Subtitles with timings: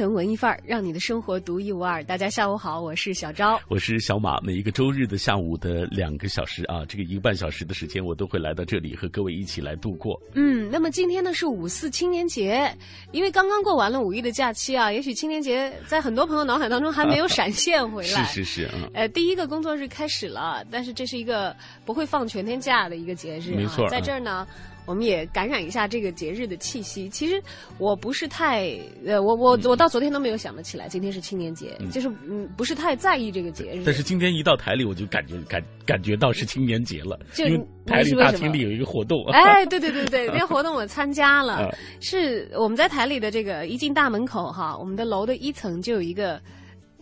[0.00, 2.02] 成文艺范儿，让你的生活独一无二。
[2.04, 4.40] 大家下午好，我是小昭，我是小马。
[4.40, 10.18] 每一个周日的下午的两个小时啊，这个一个半小时的时间，我都会来到这里和各位一起来度过。
[10.32, 12.74] 嗯，那么今天呢是五四青年节，
[13.12, 18.24] 因为刚刚过完了五一的假期啊，也许青年节在很多朋友脑海当中还没有闪现回来。
[18.24, 18.90] 是是是，嗯。
[18.94, 21.54] 呃，第一个工作日开始了，但是这是一个
[21.84, 24.46] 不会放全天假的一个节日，没错，在这儿呢。
[24.90, 27.08] 我们也感染一下这个节日的气息。
[27.08, 27.40] 其实
[27.78, 33.84] 我不是太呃，我我我到昨天都没有想得起来，今天是青年节，就是嗯，不是太在意这个节日。
[33.86, 37.44] 但是今天一到台里，我就感觉感感觉到是青年节了，就
[37.86, 39.24] 台里大厅里有一个活动。
[39.26, 46.42] 哎，对对对对，那个活动我参加了，是我们在台里的这个一进大门口哈，我们的楼的一层就有一个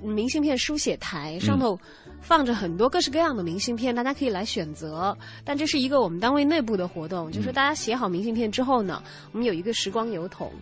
[0.02, 1.78] 明信片书写台，上头。
[2.20, 5.16] 放着很多各式各样的明信片，大家可以来选择。
[5.44, 9.02] 但这是一个我们单位内部的活动，就是大家写好明信片之后呢，
[9.32, 10.52] 我们有一个时光邮筒，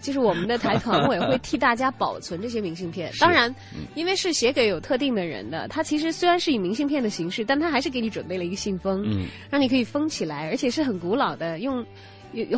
[0.00, 3.12] 就是我们的台团委会替大家保存这些明信片。
[3.20, 3.54] 当然，
[3.94, 9.04] 因为是写给有特定的人的，它其实虽然是以明信片的形式，但它还是给你准备了一个信封，
[9.50, 11.84] 让你可以封起来，而且是很古老的，用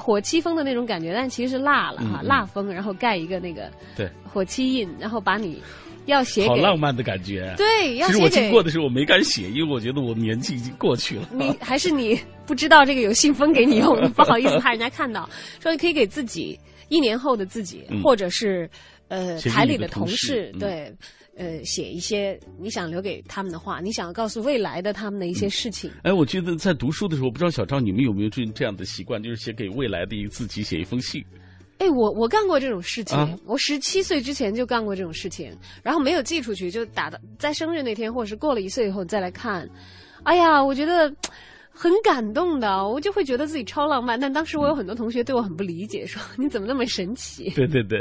[0.01, 5.61] 火漆封的那种感觉，但其实是蜡了哈，蜡封，然后盖一个那个对火漆印，然后把你。
[6.07, 7.55] 要写好浪漫的感觉。
[7.57, 11.29] 对，其实我经过的时候我没敢写，因为我觉得我年纪已经过去了。
[11.33, 15.29] 你还是你不知道这个有信封给你用， 不好意思怕人家看到。
[15.61, 18.69] 说你可以给自己一年后的自己，或者是
[19.09, 20.93] 呃台里的同事，对，
[21.37, 25.91] 呃写一些你想留给他们的话，你想告诉未来的他们的一些事情。
[26.03, 31.25] 哎，我觉得在读书的时候，不知道小赵你们有没有这这样的习惯，就是写给未来的一个自己写一封信。
[31.79, 39.69] 哎，我我干过这种事情，我十七岁之前就干过这种事情，然后没有寄出去，就打到在生日那天，或者是过了一岁以后再来看。
[40.23, 41.15] 哎呀，我觉得
[41.71, 44.19] 很感动的，我就会觉得自己超浪漫。
[44.19, 47.51] 但当时我有很多同学对我很不理解，说你怎么那么神奇？
[47.51, 48.01] 对对对，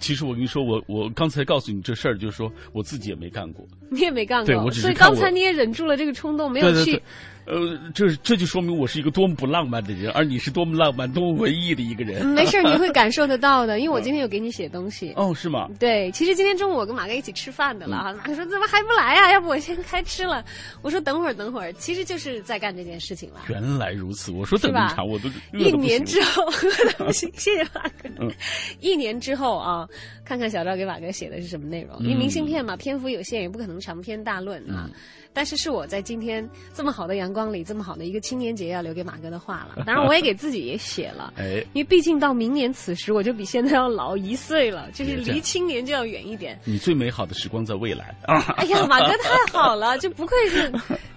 [0.00, 7.00] 其实我跟你说，我我刚才告诉你这事儿，就是说我自己也没干过，你也没干过，所以刚才你也忍住了这个冲动，没有去。
[7.44, 12.24] 呃，这这就说明我是一个多么不浪漫的人，而你是多么浪漫、多么文艺的一个人。
[12.24, 15.12] 没事，你会感受得到的，因为我今天有给你写东西。
[15.16, 15.68] 哦，是吗？
[15.78, 18.12] 对，其实今天中午我跟马哥一起吃饭的了哈。
[18.12, 19.32] 马哥说怎么还不来呀？
[19.32, 20.44] 要不我先开吃了。
[20.82, 23.40] 我说等会儿，等会儿，其实就是在干这件事情了。
[23.48, 26.48] 原来如此，我说等么长，我都一年之后，
[27.12, 28.32] 谢谢马哥。
[28.80, 29.86] 一年之后啊，
[30.24, 31.98] 看看小赵给马哥写的是什么内容。
[32.02, 34.88] 因为明信片嘛，篇幅有限，也不可能长篇大论啊。
[35.32, 39.82] 但是是我在今天这么好的阳光里，这么好的一个青年节要留给马哥的话了。
[39.86, 46.58] 当然，我也给自己也写了，哎，因为毕竟到明年此时，我就比现在要老一岁了，就是离青年就要远一点。
[46.64, 48.40] 你最美好的时光在未来啊！
[48.58, 50.70] 哎呀，马哥太好了，就不愧是，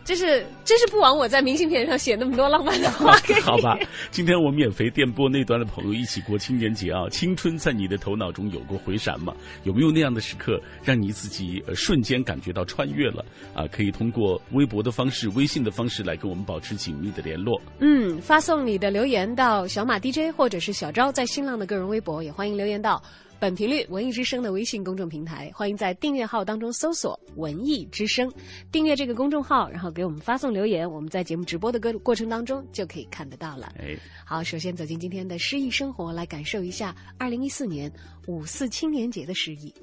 [0.05, 3.17] 就是真是不枉我在明信片上写那么多浪漫的话。
[3.41, 3.77] 好吧，
[4.11, 7.09] 今天我们免费电波那端的朋友一起过青年节啊！
[7.09, 9.35] 青春在你的头脑中有过回闪吗？
[9.63, 13.67] 有没有那样的时刻，让你自己瞬间感觉到穿越了啊？
[13.67, 14.04] 可以通。
[14.05, 17.59] 通过微博的方式、微信的方式来跟我们保持紧密的联络。
[17.79, 23.01] 嗯，发送你的留言到小马 DJ 或者是小昭在新浪的个人微博，也欢迎留言到
[23.39, 25.51] 本频率文艺之声的微信公众平台。
[25.55, 28.31] 欢迎在订阅号当中搜索“文艺之声”，
[28.71, 33.73] 订阅这个公众号，然后给我们发送留言，我们在节目直播的过过程当中就可以看得到了。
[33.79, 37.91] 哎，好，首先走进今天的诗意生活，来感受一下二零一四年
[38.27, 39.73] 五四青年节的诗意。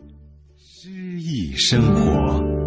[0.57, 0.91] 诗
[1.21, 2.62] 意生活。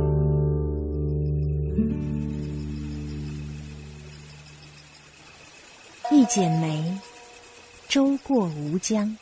[6.12, 7.00] 一剪梅，
[7.88, 9.18] 舟过吴江。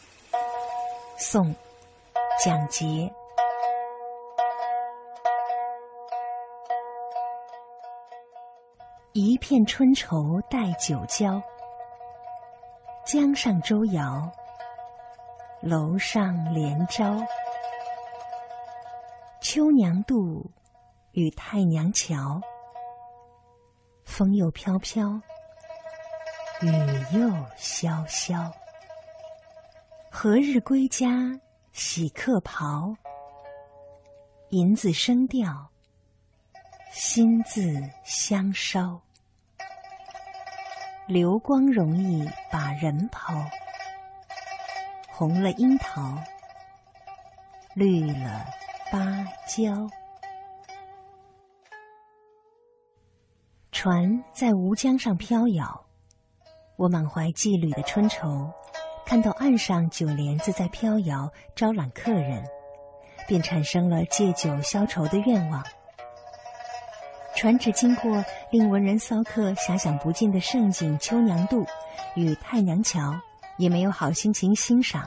[1.18, 1.54] 宋，
[2.44, 3.12] 蒋捷。
[9.13, 11.42] 一片春愁待酒浇，
[13.06, 14.30] 江上舟摇，
[15.62, 17.16] 楼上帘招。
[19.39, 20.44] 秋娘渡，
[21.12, 22.42] 与太娘桥。
[24.13, 25.19] 风又飘飘。
[26.62, 26.68] 雨
[27.18, 27.27] 又
[27.57, 28.54] 潇潇，
[30.12, 31.10] 何日归家
[31.71, 32.95] 洗客袍？
[34.50, 35.68] 银子声调，
[36.92, 39.01] 心字相烧。
[41.07, 43.33] 流光容易把人抛，
[45.09, 46.16] 红了樱桃，
[47.74, 48.45] 绿了
[48.92, 49.00] 芭
[49.48, 49.89] 蕉。
[53.83, 55.85] 船在吴江上飘摇，
[56.77, 58.50] 我满怀羁旅的春愁，
[59.06, 62.41] 看到岸上酒帘子在飘摇，招揽客人，
[63.27, 65.62] 便产生了借酒消愁的愿望。
[67.35, 71.65] 船只经过令文人骚客遐想不尽的胜景秋娘渡
[72.15, 73.13] 与太娘桥，
[73.57, 75.06] 也没有好心情欣赏。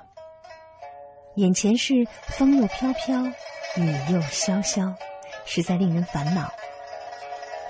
[1.36, 1.94] 眼前是
[2.26, 3.24] 风又飘飘，
[3.78, 4.94] 雨又潇潇，
[5.46, 6.52] 实在令人烦恼。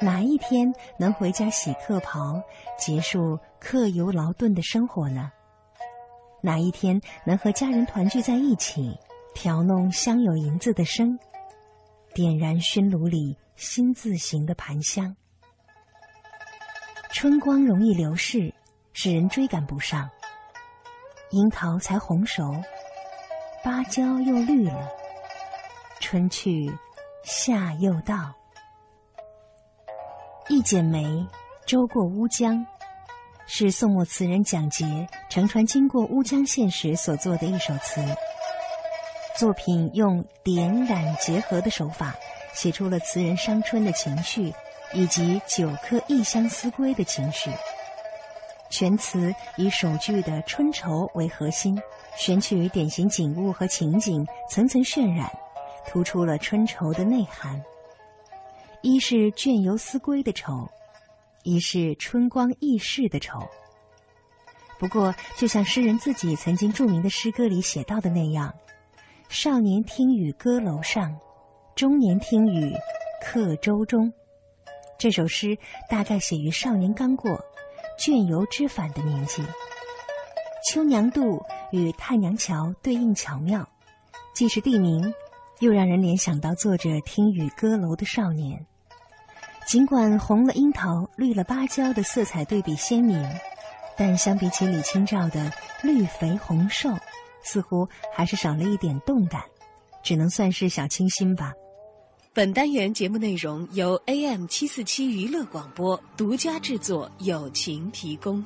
[0.00, 2.42] 哪一天能回家洗客袍，
[2.78, 5.30] 结束客游劳顿的生活呢？
[6.42, 8.98] 哪一天能和家人团聚在一起，
[9.34, 11.18] 调弄香有银子的声，
[12.14, 15.16] 点燃熏炉里新字形的盘香？
[17.10, 18.52] 春光容易流逝，
[18.92, 20.08] 使人追赶不上。
[21.30, 22.54] 樱桃才红熟，
[23.64, 24.88] 芭蕉又绿了，
[26.00, 26.70] 春去，
[27.24, 28.14] 夏又到。
[30.48, 31.02] 《一剪梅》
[31.66, 32.64] 舟过乌江，
[33.48, 38.00] 是宋末词人蒋捷乘船经过乌江县时所作的一首词。
[39.36, 42.14] 作品用点染结合的手法，
[42.54, 44.54] 写出了词人伤春的情绪，
[44.94, 47.50] 以及久客异乡思归的情绪。
[48.70, 51.76] 全词以首句的春愁为核心，
[52.16, 55.28] 选取典型景物和情景，层层渲染，
[55.88, 57.60] 突出了春愁的内涵。
[58.86, 60.64] 一是倦游思归的愁，
[61.42, 63.40] 一是春光易逝的愁。
[64.78, 68.54] 不过，就像诗人自己曾经著名的诗歌里写到的那样
[69.28, 71.12] ：“少年听雨歌楼上，
[71.74, 72.72] 中年听雨
[73.20, 74.12] 客舟中。”
[74.96, 75.58] 这首诗
[75.90, 77.36] 大概写于少年刚过、
[77.98, 79.42] 倦游知返的年纪。
[80.70, 81.42] 秋娘渡
[81.72, 83.68] 与太娘桥对应巧妙，
[84.32, 85.12] 既是地名，
[85.58, 88.64] 又让人联想到作者听雨歌楼的少年。
[89.66, 93.20] 尽管红了樱桃，绿了芭蕉的色彩对比鲜明，
[93.96, 95.50] 但相比起李清照的
[95.82, 96.88] 绿肥红瘦，
[97.42, 99.42] 似乎还是少了一点动感，
[100.04, 101.52] 只能算是小清新吧。
[102.32, 108.44] 本单元节目内容由 AM 七四七娱乐广播独家制作，友情提供。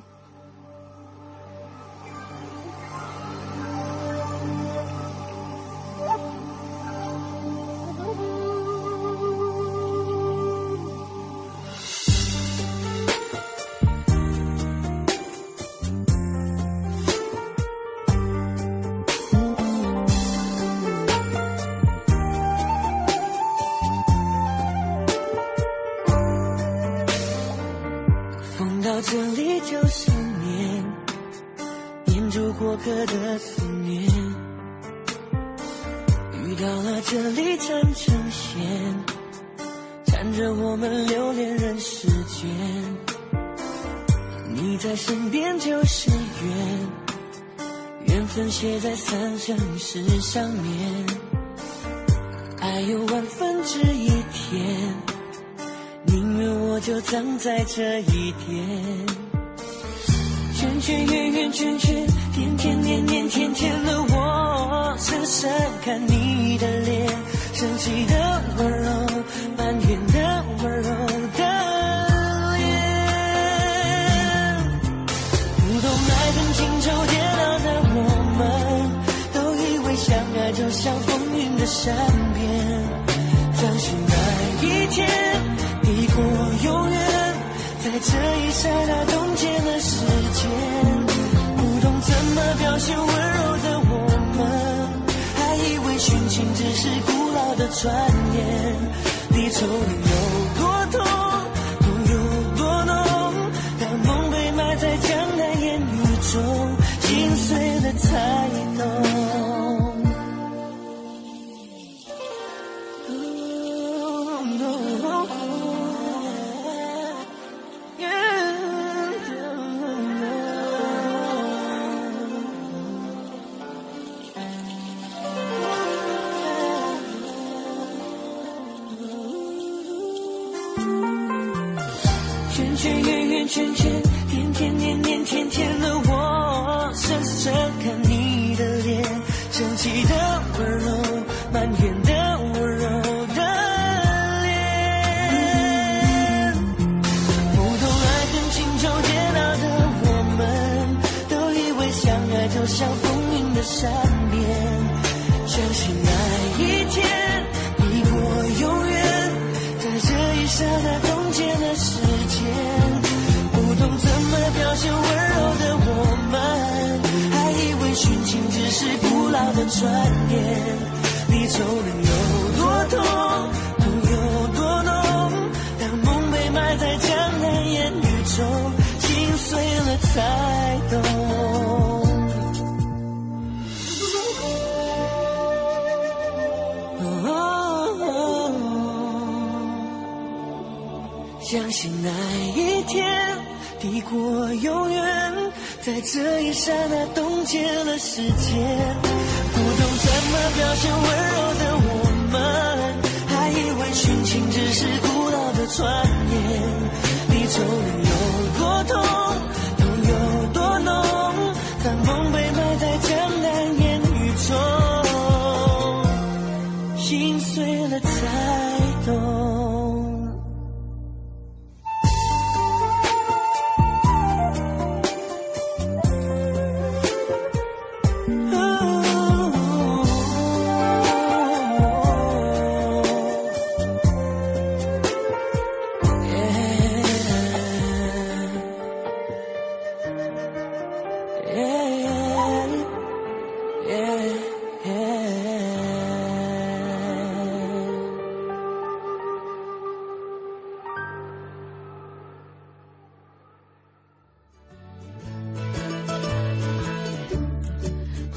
[57.73, 58.10] 这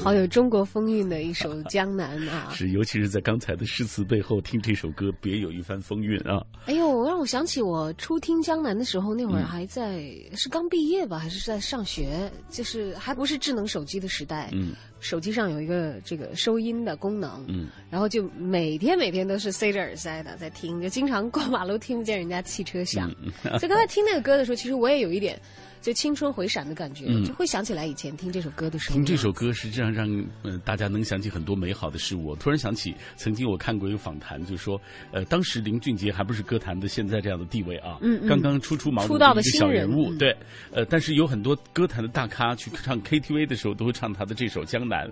[0.05, 2.49] 好有中国风韵的一首《江南》啊！
[2.53, 6.45] 是，尤其是在刚才的诗词背后听这首歌，别有一番风韵啊！
[6.67, 10.03] 哎呦，让我想起我初听《江南》的时候，那会儿还在、
[10.35, 14.51] 是刚毕业吧，还是在上学，就是还不是智能手机的时代。
[14.53, 23.11] 嗯，手机上有一个这个收音的功能，嗯，然后就每天每天都是塞着耳塞的在听，就经常过马路听不见人家汽车响。
[23.23, 25.39] 嗯所以刚才听那个歌的时候，其实我也有一点
[25.85, 28.95] 就青春回闪的感觉，嗯就会想起来以前听这首歌的时候。
[28.95, 30.09] 听这首歌，实际上让
[30.41, 32.25] 呃大家能想起很多美好的事物。
[32.25, 40.35] 我突然想起，曾经我看过一个访谈，就说，呃，当时林俊杰还不是歌坛的现在这样的地位啊，嗯嗯刚刚初出茅庐出道的一个小人人物，嗯对，
[40.71, 45.07] 呃，但是有很多歌坛的大咖去唱 KTV 的时候，都会唱他的这首《江南》，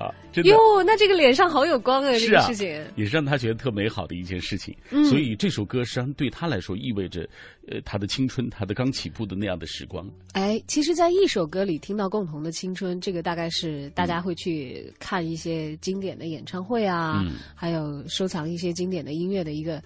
[0.00, 0.50] 啊，真的。
[0.50, 2.10] 哟，那这个脸上好有光啊！
[2.18, 4.74] 这个事情，，也是让他觉得特美好的一件事情。
[4.92, 7.28] 嗯所以这首歌实际上对他来说意味着，
[7.68, 10.05] 呃，他的青春，他的刚起步的那样的时光。
[10.32, 19.82] 哎，其实，在一首歌里听到共同的青春，这个大概是大家会去看一些经典的演唱会啊，嗯还有收藏一些经典的音乐的一个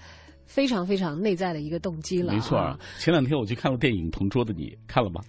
[0.46, 5.20] 非常非常内在的一个动机了、没错啊，前两天我去看了电影《同桌的你》，看了吗？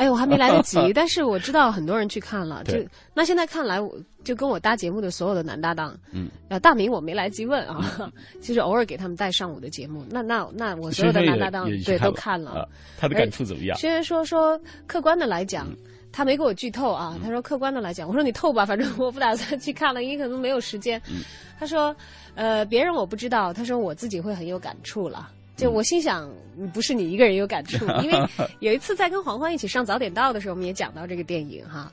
[0.00, 2.64] 哎，我还没来得及， 但是我知道很多人去看了。
[2.64, 10.02] 就对那现在看来，我就跟我搭节目的所有的男搭档，嗯，呃，大明我没来及问啊， 其实偶尔给他们带上我的节目。
[10.08, 12.66] 那那那我所有的男搭档对都看看了啊，
[12.98, 13.76] 他的感触怎么样？
[13.76, 15.76] 轩轩说说，客观的来讲，嗯
[16.12, 17.16] 他没给我剧透啊。
[17.22, 21.00] 他说客观的来讲，我说你透吧，反正我不打算去看了，因为可能没有时间。
[21.08, 21.22] 嗯
[21.60, 21.94] 他说，
[22.34, 25.30] 呃，别人我不知道，他说我自己会很有感触了。
[25.60, 28.28] 嗯就我心想，嗯不是你一个人有感触， 因为
[28.60, 31.92] 有一次在跟黄欢一起上早点到的时候，我们也讲到这个电影哈。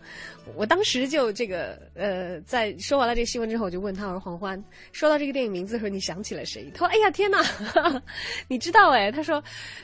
[0.56, 6.72] 我当时就这个呃，在说完了这个新闻之后，我就问他，我说黄欢，说到这个电影名字的时候，你想起了谁？
[6.74, 7.44] 他说，哎呀天哪，
[8.48, 9.12] 你知道哎？
[9.12, 9.44] 他说，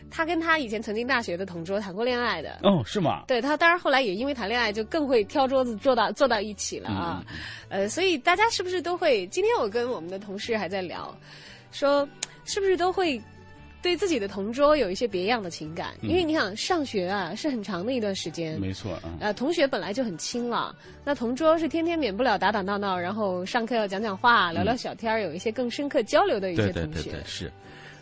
[0.09, 2.59] 他跟他以前曾经大学的同桌谈过恋爱的。
[2.63, 3.25] 哦，是吗？
[3.27, 7.25] 对他，当然后来也因为谈恋爱，就更会挑桌子坐到坐到一起了啊。
[7.67, 9.27] 呃，所以大家是不是都会？
[9.27, 11.13] 今天我跟我们的同事还在聊，
[11.71, 12.07] 说
[12.45, 13.21] 是不是都会
[13.83, 15.89] 对自己的同桌有一些别样的情感？
[16.01, 18.57] 因为你想上学啊，是很长的一段时间。
[18.59, 19.01] 没错啊。
[19.19, 20.73] 呃，同学本来就很亲了，
[21.03, 26.87] 那同桌是天天免不了打打闹闹，然后上课要讲讲话、聊聊小天儿，有一些更深刻交流的一些同学。
[26.87, 27.51] 对对对，是。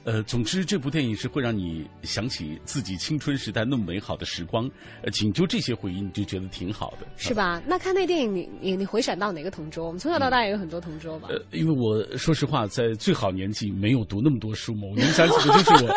[0.04, 4.70] 呃，总之这部电影是会让你想起自己青春时代那么美好的时光，
[5.04, 7.62] 呃，仅就这些回忆，你就觉得挺好的，是吧？
[7.68, 9.86] 那看那电影，你你你回闪到哪个同桌？
[9.86, 11.28] 我们从小到大也有很多同桌吧？
[11.30, 15.96] 呃，因为我说实话，在最好年纪没有读那么多书嘛，我能想起的就是我，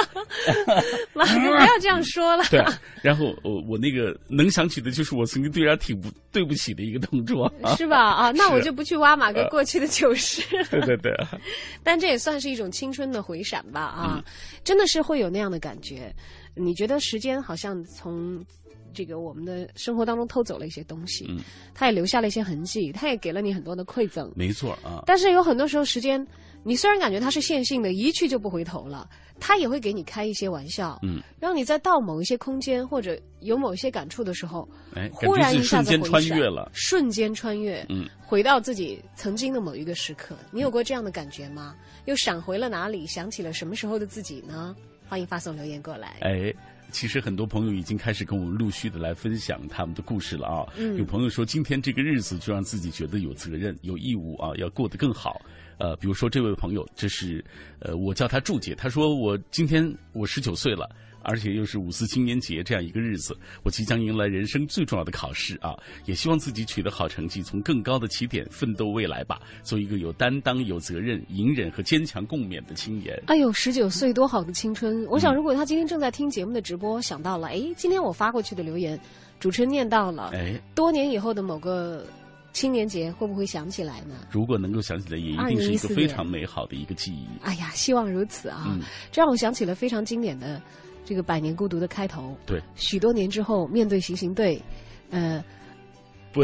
[1.15, 2.45] 妈，你不要这样说了。
[2.53, 2.63] 对，
[3.03, 7.99] 然后我我那个能想起的就是我曾经对人挺不对不起的一个同桌，是吧？
[7.99, 10.43] 啊，那我就不去挖马哥过去的糗事。
[10.71, 11.13] 对对对，
[11.83, 13.94] 但这也算是一种青春的回闪吧？
[13.95, 14.25] 啊，嗯
[14.65, 16.15] 真的是会有那样的感觉。
[16.55, 18.45] 你觉得时间好像从
[18.93, 21.41] 这个我们的生活当中偷走了一些东西，嗯
[21.75, 24.33] 它也留下了一些痕迹，它也给了你很多的馈赠。
[24.37, 26.25] 没错啊，但是有很多时候，时间
[26.65, 40.35] 你虽然感觉它是线性的，一去就不回头了，他也会给你开一些玩笑，嗯，让你在到某一些空间或者有某一些感触的时候，哎，感忽然一下子瞬间穿越了，瞬间穿越，嗯，回到自己曾经的某一个时刻。
[40.51, 41.77] 你有过这样的感觉吗？
[42.07, 43.07] 又闪回了哪里？
[43.07, 44.75] 想起了什么时候的自己呢？
[45.07, 46.17] 欢迎发送留言过来。
[46.23, 46.53] 哎。
[46.93, 50.65] 其实很多朋友已经开始跟我们陆续的来分享他们的故事了啊。
[50.77, 55.43] 嗯有朋友说，今天这个日子就让自己觉得有责任、有义务啊，要过得更好。
[55.79, 57.45] 呃，比如说这位朋友，这是
[57.81, 60.89] 呃，我叫他祝姐，他说我今天我十九岁了。
[61.27, 65.75] 而且又是五四青年节这样一个日子，我即将迎来人生最重要的考试啊！
[66.05, 73.19] 也希望自己取得好成绩，从更高的起点奋斗未来吧，做一个有担当、有责任、隐忍和坚强共勉的青年。
[73.29, 75.03] 哎呦，十九岁多好的青春！
[75.07, 79.01] 我嗯想，如果他今天正在听节目的直播，想到了，哎，今天我发过去的留言，
[79.41, 82.05] 主持人念到了，哎，多年以后的某个
[82.55, 84.15] 青年节，会不会想起来呢？
[84.31, 87.27] 如果能够想起来，也一定是一个非常美好的一个记忆。
[87.43, 88.65] 哎呀，希望如此啊！
[88.69, 88.81] 嗯
[89.11, 90.63] 这让我想起了非常经典的
[91.05, 92.35] 这个《百年孤独》的开头。
[92.47, 94.63] 对，许多年之后，面对行刑队，
[95.11, 95.45] 呃，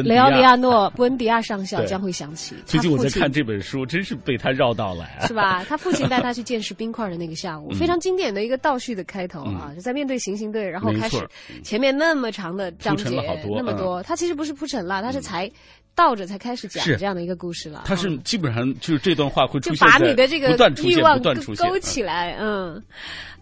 [0.05, 0.57] 雷奥利亚亚。
[0.57, 5.27] 诺·布恩迪亚上校将会想起最近我在看这本书，真是被他绕到了啊。
[5.29, 5.65] 是吧？
[5.65, 11.17] 他父亲带他去见识冰块的那个下午， 非常经典的一个倒叙的开头啊，就在面对行刑队，然后开始
[11.63, 13.05] 前面那么长的章节
[13.57, 15.51] 那么多，他其实不是铺陈了，他是才
[15.95, 17.83] 倒着才开始讲这样的一个故事了。
[17.85, 20.49] 他是嗯基本上就是这段话会就把出现把你的这个
[20.85, 21.69] 欲望不断出现。
[21.69, 22.83] 勾起来，嗯，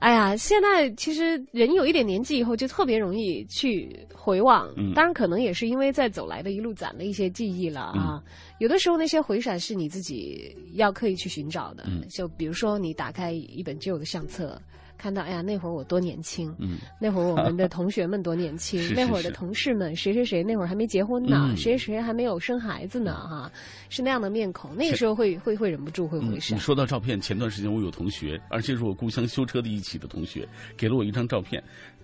[0.01, 8.23] 哎呀，现在其实人有一点年纪以后，就特别容易去回望，嗯当然可能也是因为在走来的一路攒了一些记忆了啊。
[8.59, 14.61] 有的时候那些回闪是你自己要刻意去寻找的，嗯就比如说你打开一本旧的相册。
[14.99, 21.57] 看到，哎呀，那会儿我多年轻，嗯，那会儿我们的同学们多年轻， 是是那会儿的同事们，谁谁谁那会儿还没结婚呢，嗯。
[21.57, 23.51] 谁谁谁还没有生孩子呢，哈，
[23.89, 26.61] 是那样的面孔，那个时候会会会忍不住会嗯回闪你。
[26.61, 31.63] 说到照片，前段时间我有同学，而且是我故乡修车的一起的同学，给了我一张照片，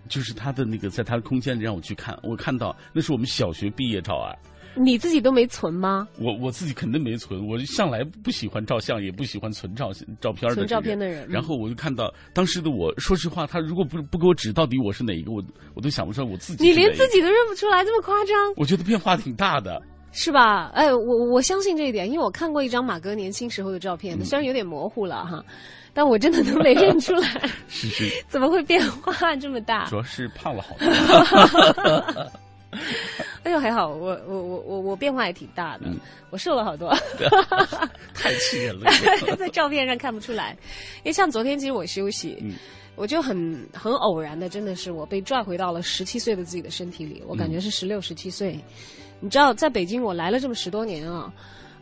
[0.08, 4.30] 就是他的那个在他的空间里让我去看，我看到那是我们小学毕业照啊。
[4.74, 6.06] 你自己都没存吗？
[6.18, 15.42] 我我自己肯定没存，我向来不喜欢照相，也不喜欢存照照片的存照片的人嗯然后我就看到当时的我，说实话，他如果不不给我指到底我是哪一个，我
[15.74, 16.64] 我都想不出来我自己。
[16.64, 19.80] 你连自，己都认不出来，这么夸张我觉得变化挺大的。
[20.16, 20.70] 是吧？
[20.74, 25.44] 哎，我我相信这一点，因为我看过一张马哥年轻时候的照片，虽然有点模糊了哈，
[25.92, 29.96] 但我真的都没认出来，是 是， 怎么会变化这么大主？
[29.96, 32.30] 要是胖了好多。
[33.44, 35.98] 哎呦，还好，我我我我我变化也挺大的，嗯
[36.30, 36.94] 我瘦了好多，
[38.14, 38.90] 太气人了。
[39.38, 40.56] 在照片上看不出来。
[40.98, 42.54] 因为像昨天，其实我休息，嗯
[42.96, 48.58] 我就很很偶然的，真的是我被拽回到了十七岁的自己的身体里，我感嗯觉是十六、十七岁。
[49.20, 51.32] 你知道，在北京我来了这么十多年啊，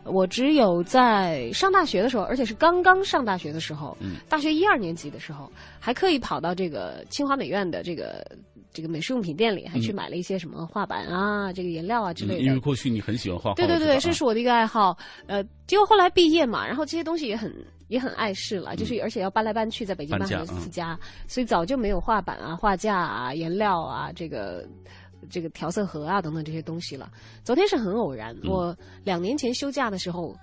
[0.05, 8.25] 我只有在上大学的时候，而且是刚刚上大学的时候，嗯大学一二年级的时候，还刻意跑到这个清华美院的这个
[8.73, 12.41] 这个美术用品店里，还去买了一些什么画板啊、这个颜料啊之类的。
[12.41, 14.97] 嗯因为过去你很喜欢画画，对对对，这是我的一个爱好。
[15.27, 17.53] 呃，结果后来毕业嘛，然后这些东西也很
[17.87, 24.67] 也很碍事了，就是而且要搬来搬去，在北京搬搬很家多次家，所以早就没有画板啊、画架啊、颜料啊、这个
[25.29, 27.11] 这个调色盒啊等等这些东西了。
[27.43, 30.35] 昨天是很偶然，我两年前休假的时候。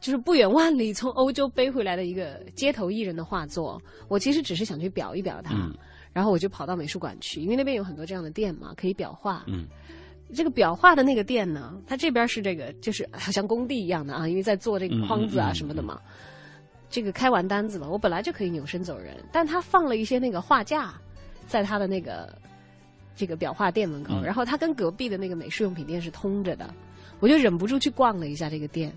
[0.00, 5.74] 就是不远万里从欧洲背回来的一个街头艺人的画作，我其实只是想去表一表它，嗯
[6.18, 9.44] 然后我就跑到美术馆去，因为那边有很多这样的店嘛，可以裱画。
[9.46, 9.68] 嗯
[10.34, 16.00] 这个裱画的那个店呢，它这边是这个，就是好像工地一样的啊，因为在做这个框子啊什么的嘛。
[16.90, 20.92] 这个开完单子了，我本来就可以扭身走人，但他放了一些那个画架，
[21.46, 22.36] 在他的那个
[23.14, 26.74] 这个裱画店门口，嗯然后他跟隔壁的那个美术用品店是通着的，
[27.20, 28.92] 我就忍不住去逛了一下这个店。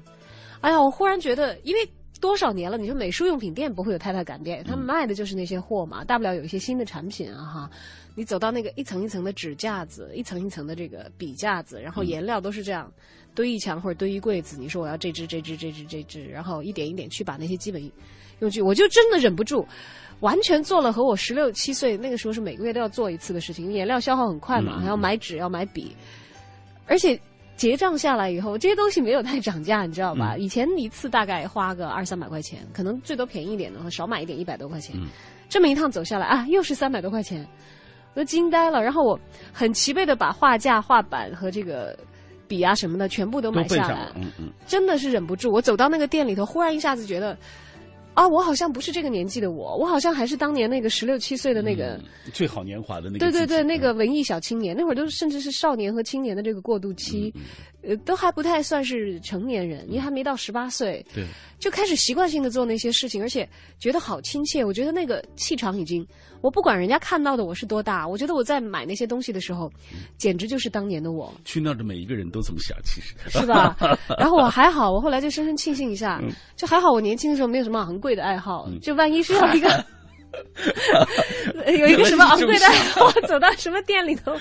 [0.62, 1.90] 哎呀，我忽然觉得，因为
[2.22, 7.72] 多少年了，你说美术用品店不会有太大改变，他们卖的就是那些货嘛，大不了有一些新的产品啊哈。
[8.14, 12.92] 你走到那个一层一层的纸架子，一层一层的这个笔架子，然后颜料都是这样
[13.34, 14.58] 堆一墙或者堆一柜子。
[14.60, 17.82] 你说我要这支这支这支这支，然后一点一点去把那些基本
[18.40, 19.66] 用具，我就真的忍不住。
[20.20, 25.96] 完全做了和我十六七岁那个时候是每个月都要做一次的事情，颜料消耗很快嘛，嗯还要买纸，要买笔，
[26.86, 27.20] 而且
[27.62, 30.34] 结账下来以后，这些东西没有太涨价，你知道吧？
[30.36, 34.95] 嗯以前一次大概花个二三百块钱，可能最多便宜一点的话，少买一点一百多块钱。
[35.00, 35.08] 嗯
[35.47, 37.47] 这么一趟走下来啊，又是三百多块钱，
[38.15, 38.82] 我都惊呆了。
[38.82, 39.19] 然后我
[39.54, 41.95] 很齐备的把画架、画板和这个
[42.47, 45.52] 笔啊什么的全部都买下来，，嗯嗯，真的是忍不住。
[45.52, 47.38] 我走到那个店里头，忽然一下子觉得。
[48.13, 57.41] 啊，我好像不是这个年纪的我，我好像还是当年那个十六七岁的那个，嗯最好年华的那个对对对，那个文艺小青年，那会儿都甚至是少年和青年的这个过渡期，嗯
[57.84, 61.26] 呃，都还不太算是成年人，因为还没到十八岁，对，
[61.60, 63.48] 就开始习惯性的做那些事情，而且
[63.80, 64.63] 觉得好亲切。
[64.63, 66.06] 我觉得那个气场已经，
[66.41, 69.72] 我不管人家看到的我是多大，我觉得我在买那些东西的时候，
[70.17, 73.76] 简直就是当年的我，去那儿的每一个人都这么想，其实是吧？
[74.20, 76.22] 然后我还好，我后来就深深庆幸一下，
[76.56, 79.86] 就还好我年轻的时候没有什么昂贵的爱好，就万一是要一个
[81.67, 82.65] 有一个什么昂贵的，
[83.00, 84.36] 我走到什么店里头，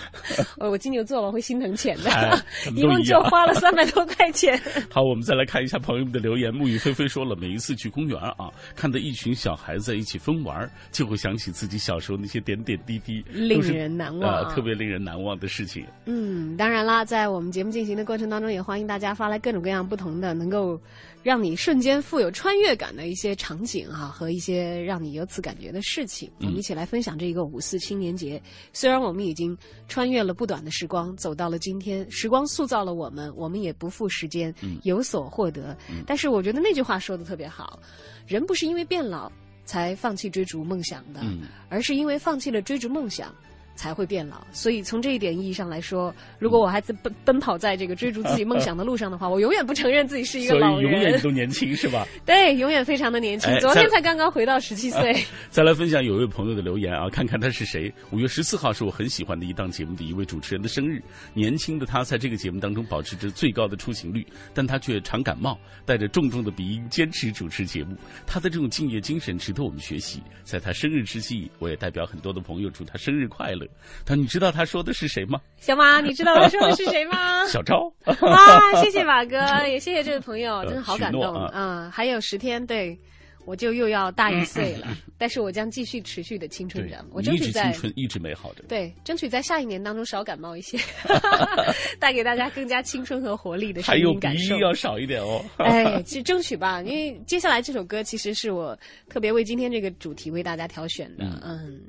[0.58, 2.10] 我金牛座我会心疼钱的，
[2.74, 4.60] 一共就花了三百多块钱。
[4.90, 6.52] 好，我们再来看一下朋友们的留言。
[6.52, 15.84] 沐雨霏霏说了，每一次去公园啊，看到一群小孩子在一起疯玩，就会想起自己小时候那些点点滴滴，令人难忘，特别令人难忘的事情。
[16.06, 20.80] 嗯，当然啦，在我们节目进行的过程当中，也欢迎大家发来各种各样不同的，能够。
[21.22, 28.40] 让你瞬间富有穿越感的一些场景哈，和一些让你有此感觉的事情，我们一起来分享这一个五四青年节。
[28.72, 29.56] 虽然我们已经
[29.86, 35.76] 穿越了不短的时光，走到了今天，时光塑造了我们，我们也不负时间，有所获得。
[36.06, 37.78] 但是我觉得那句话说的特别好，
[38.26, 39.30] 人不是因为变老
[39.66, 41.20] 才放弃追逐梦想的，
[41.68, 43.34] 而是因为放弃了追逐梦想。
[43.80, 50.82] 才会变老，所以从这一点意义上来说，如果我还在奔奔跑在这个追逐自己梦想的路上的话，我永远不承认自己是一个老人。
[50.82, 52.06] 永远都年轻是吧？
[52.26, 53.50] 对，永远非常的年轻。
[53.58, 55.16] 昨天才刚刚回到十七岁。
[55.48, 57.90] 再来分享有一位朋友的留言啊，看看他是谁。
[58.10, 67.96] 五月十四号是我很喜欢的一档节目的一位主持人的生日，年轻的他在这个节目当中保持着最高的出勤率，但他却常感冒，带着重重的鼻音坚持主持节目。
[68.26, 70.22] 他的这种敬业精神值得我们学习。
[70.44, 73.66] 在他生日之际，我也代表很多的朋友祝他生日快乐。
[74.04, 75.40] 他，你知道他说的是谁吗？
[75.58, 77.46] 小马，你知道他说的是谁吗？
[77.48, 77.92] 小昭。
[78.04, 81.90] 啊，谢谢马哥，也谢谢这位朋友，真的好感动啊！
[81.92, 82.98] 还有十天，对。
[83.44, 84.86] 我就又要大一岁了，
[85.18, 87.04] 但是我将继续持续的青春着。
[87.10, 88.62] 我争取在青春一直美好着。
[88.68, 90.78] 对，争取在下一年当中少感冒一些，
[91.98, 94.38] 带给大家更加青春和活力的声音感受。
[94.38, 95.42] 还有鼻音要少一点哦。
[95.56, 101.24] 哎，其实 争取吧，因为接下来这首歌其实是我特别为今天这个主题为大家挑选的。
[101.42, 101.80] 嗯，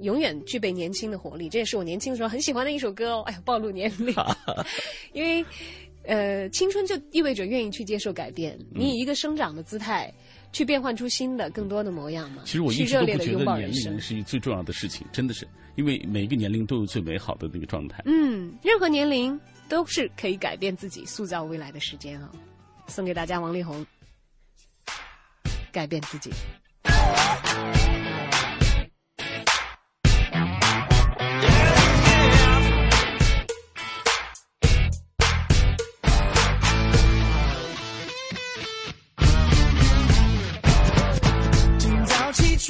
[0.00, 3.22] 永远具备年轻的活力，这也是我年轻的时候很喜欢的一首歌哦。
[3.26, 4.14] 哎呀，暴露年龄，
[5.12, 5.44] 因为
[6.04, 10.12] 呃，青春就意味着愿意去接受改变，你以一个生长的姿态。
[10.52, 12.42] 去变换出新的、更多的模样嘛？
[12.44, 18.02] 其实我一直都不觉得年龄是最重要的事情，真的是，因为每个年龄都有最美好的那个状态。
[18.06, 22.30] 嗯，任何年龄都是可以改变自己、塑造未来的时间啊！
[22.86, 23.86] 送给大家，王力宏，
[25.70, 26.30] 改变自己。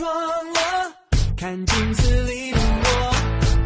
[0.01, 0.95] 装了，
[1.37, 3.13] 看镜子里的我，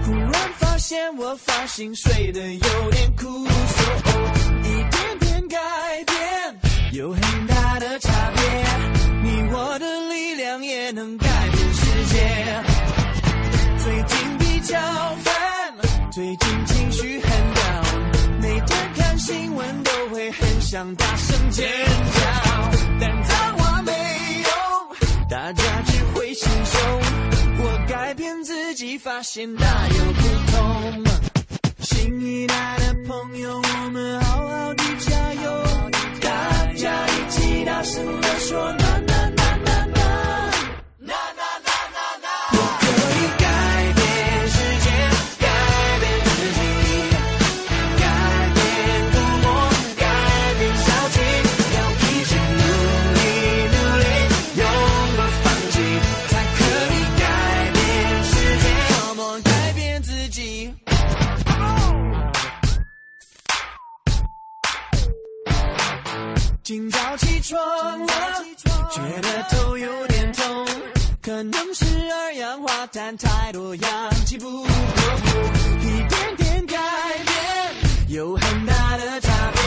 [0.05, 3.47] 忽然发现我发型睡得有点酷，
[4.65, 5.57] 一点点改
[6.05, 8.43] 变有很大的差别，
[9.23, 12.63] 你我的力量也能改变世界。
[13.79, 14.77] 最近比较
[15.23, 15.33] 烦，
[16.11, 22.21] 最近情绪很 down，每天看新闻都会很想大声尖叫，
[23.01, 23.24] 但，
[25.29, 26.25] 大家只会。
[26.35, 26.81] 心胸，
[27.59, 31.05] 我改变自己，发现大有不同。
[31.79, 35.65] 新一代的朋友，我们好好的加油，
[36.21, 38.73] 大家一起大声地说。
[38.73, 39.44] 暖暖
[72.95, 74.65] 氧化碳太多，氧气不够。
[75.81, 76.77] 一点点改
[77.25, 77.35] 变
[78.09, 79.61] 有很大的差别，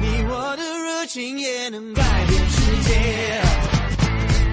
[0.00, 3.42] 你我的热情也能改变世界。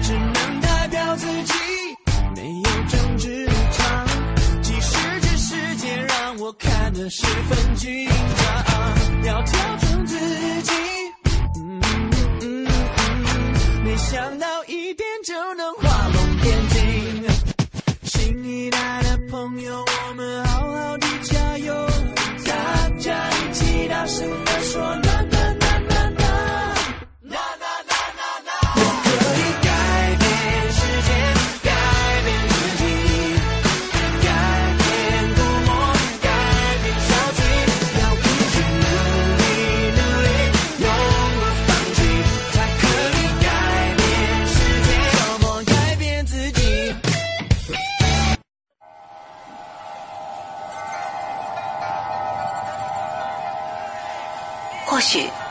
[0.02, 1.52] 只能代表自己，
[2.36, 4.06] 没有政治立场。
[4.62, 8.07] 即使这世界让我看得十分紧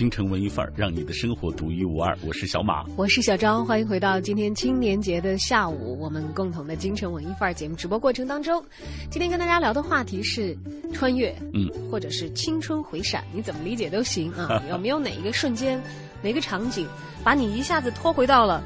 [0.00, 2.16] 京城文艺范儿，让你的生活独一无二。
[2.26, 8.64] 我是小马，我是小张，欢迎回到今天青年节的下午，我们共同的京城文艺范儿节目直播过程当中。
[9.10, 10.56] 今天跟大家聊的话题是
[10.90, 14.62] 穿越，嗯，或者是青春回闪，你怎么理解都行啊。
[14.72, 15.78] 有没有哪一个瞬间，
[16.22, 16.88] 哪个场景，
[17.22, 18.64] 把你一下子拖回到了？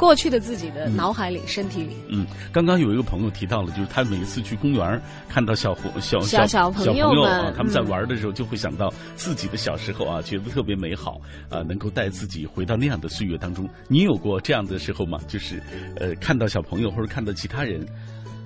[0.00, 1.94] 过去的自己的脑海里、身体里。
[2.08, 13.68] 嗯，刚刚有一个朋友提到了，就是他每一次去公园看到小伙小小小朋友们他们在玩的时候，就会想到自己的小时候啊，觉得特别美好啊，能够带自己回到那样的岁月当中。
[13.88, 15.18] 你有过这样的时候吗？
[15.28, 15.62] 就是
[15.96, 17.86] 呃，看到小朋友或者看到其他人。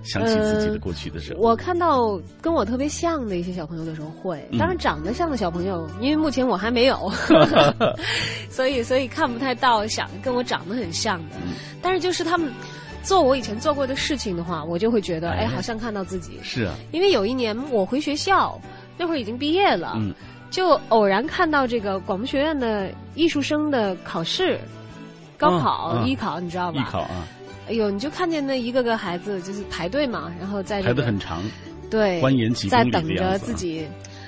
[0.04, 7.10] 想起自己的过去的时候，我看到跟我特别像的一些小朋友的时候会，当然长得像的小朋友，因为目前我还没有，
[8.50, 11.36] 所以所以看不太到想跟我长得很像的，
[11.80, 12.52] 但是就是他们
[13.02, 16.38] 做我以前做过的事情的话，我就会觉得哎，好像看到自己。
[16.42, 18.60] 是啊，因为有一年我回学校，
[18.98, 19.96] 那会儿已经毕业了，
[20.50, 24.58] 就偶然看到这个广播学院的艺术生的考试，
[25.36, 26.80] 高考艺考，你知道吧？
[26.80, 27.26] 艺考啊。
[27.66, 31.42] 哎呦，你就看见那一个个孩子就是排队嘛，然后在排的很长，
[31.90, 33.86] 对，蜿蜒几在等着自己，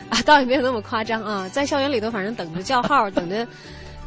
[0.09, 3.46] 啊， 倒也没有那么夸张啊，在校园里头，反正等着叫号，等着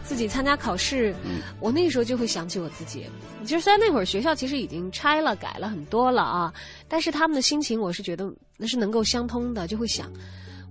[0.03, 1.13] 自己参加考试。
[1.59, 3.05] 我那个时候就会想起我自己，
[3.43, 6.51] 其实虽然那会儿学校其实已经拆了、改了很多了啊，
[6.87, 10.11] 但是他们的心情，我是觉得那是能够相通的，就会想，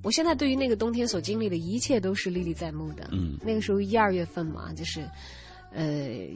[0.02, 3.08] 我现在对于那个冬天所经历的一切都是历历在目的。
[3.12, 5.08] 嗯，那个时候一二月份嘛，就是。
[5.74, 5.84] 呃，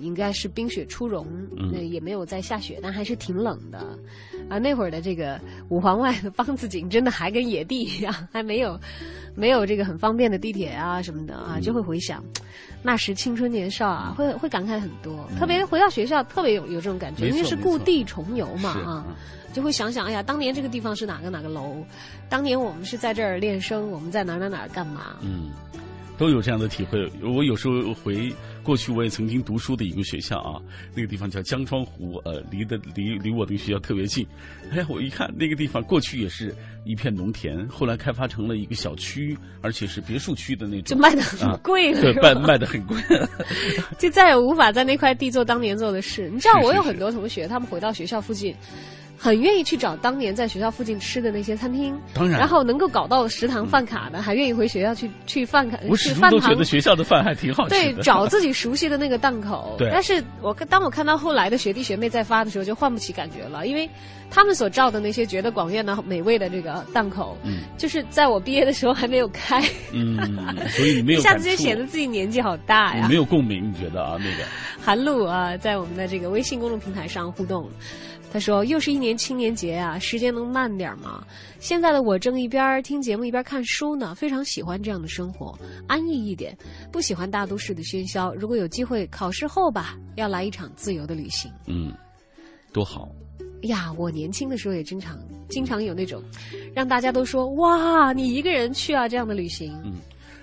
[0.01, 1.27] 应该是冰雪初融，
[1.73, 3.79] 那也没有在下雪，但还是挺冷的。
[4.49, 5.41] 啊，那会儿的这个
[5.71, 8.79] 五环外的梆子井真的还跟野地一样， 还没有
[9.35, 12.23] 没有这个很方便的地铁啊什么的啊，就会回想
[12.83, 15.27] 那时青春年少啊，会会感慨很多。
[15.39, 19.07] 特别回到学校，特别有有这种感觉，因为是故地重游嘛啊，
[19.55, 21.77] 就会想想，哎呀，当年这个地方是哪个哪个楼？
[22.29, 25.17] 当年我们是在这儿练声，我们在哪哪哪干嘛？
[25.23, 25.51] 嗯，
[26.19, 27.11] 都有这样的体会。
[27.23, 28.31] 我有时候回。
[28.63, 30.61] 过去我也曾经读书的一个学校啊，
[30.95, 34.27] 那个地方叫江川湖，呃，离的离离我的学校特别近。
[34.71, 42.97] 哎，我一看那个地方，过去也是一片农田，后来开发成了一个小区，而且是别墅区的那种，就卖的很贵了，对，卖 卖的很贵，
[43.99, 46.31] 就再也无法在那块地做当年做的事。
[46.33, 48.55] 你知道，我有很多同学，他们回到学校附近。
[49.23, 55.79] 很愿意去找当年在学校附近吃的那些餐厅，当然，然后能够搞到食堂饭卡的，还愿意回学校去去饭卡。
[55.87, 57.93] 我始终都觉得学校的饭还挺好吃的。
[57.93, 59.77] 对，找自己熟悉的那个档口。
[59.79, 59.89] 对。
[59.93, 63.89] 但是我当我看到后来的学弟学妹在发的时候，就换不起感觉了，因为
[64.29, 69.63] 他们所照的那些觉得广院的美味的这个档口，嗯，就是在我毕业的时候还没有开。
[69.93, 70.19] 嗯，
[70.71, 71.21] 所以你没有。
[71.21, 73.07] 一 下子就显得自己年纪好大呀。
[73.09, 74.17] 没有共鸣，你觉得啊？
[74.19, 74.51] 那个。
[74.85, 77.71] 韩露啊，在我们的这个微信公众平台上互动。
[78.33, 81.23] 他说：“又是一年青年节啊，时间能慢点吗？
[81.61, 85.55] 现在的我正一边听节目一边看书呢，非常喜欢这样的生活，
[85.87, 86.57] 安逸一点，
[86.91, 88.33] 不喜欢大都市的喧嚣。
[88.33, 91.53] 如果有机会，考试后吧，要来一场自由的旅行。
[91.67, 91.93] 嗯，
[92.73, 93.07] 多好
[93.65, 93.93] 呀！
[93.99, 95.19] 我年轻的时候也经常
[95.51, 96.23] 经常有那种，
[96.75, 99.79] 让大家都说哇，你一个人去啊这样的旅行。
[99.85, 99.97] 嗯，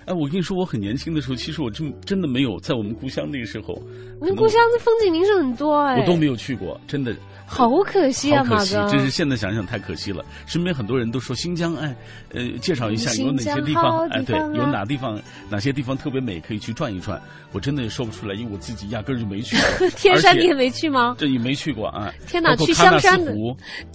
[0.06, 3.74] 哎，我跟你说，我很年轻的时候，其实我真真的没有在我们故乡那个时候，
[4.20, 7.14] 我们故乡的风景名胜很多哎，我都没有去过，真的。”
[7.52, 8.88] 好可惜啊，马哥！
[8.88, 10.24] 真是现在想想太可惜了。
[10.46, 11.92] 身边很多人都说新疆，哎，
[12.32, 14.06] 呃，介绍一下有哪些地方？
[14.10, 17.20] 哎，对，有哪地方哪些地方特别美，可以去转一转。
[17.50, 19.56] 我真的也说不出来，因为我自己压根儿就没去。
[19.98, 21.16] 天山你也没去吗？
[21.18, 22.14] 这也没去过啊！
[22.28, 23.34] 天哪，去香山的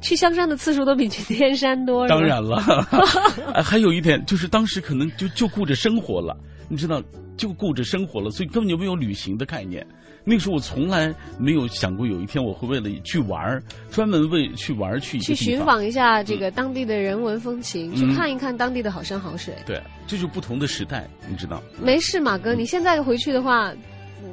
[0.01, 2.05] 去香山的次数都比去天山多。
[2.09, 2.59] 当然了，
[3.63, 6.36] 还有一点就是当时可能就就顾着生活了，
[6.69, 7.01] 你知道，
[7.38, 9.86] 就顾着生活了，所以根本就没有旅行的概念。
[10.27, 19.53] 那个时候我从来没有想过有一天我会为了去玩儿，专门为去玩儿去去寻访一下这个当地的人文风情，去看一看当地的好山好水。
[19.67, 21.62] 对，这就不同的时代，你知道。
[21.79, 23.71] 没事，马哥，你现在回去的话，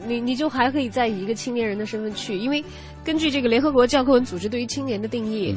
[0.06, 2.64] 你你就还可以再以一个青年人的身份去，因为
[3.04, 5.54] 根据这个联合国教科文组织对于青年的定义。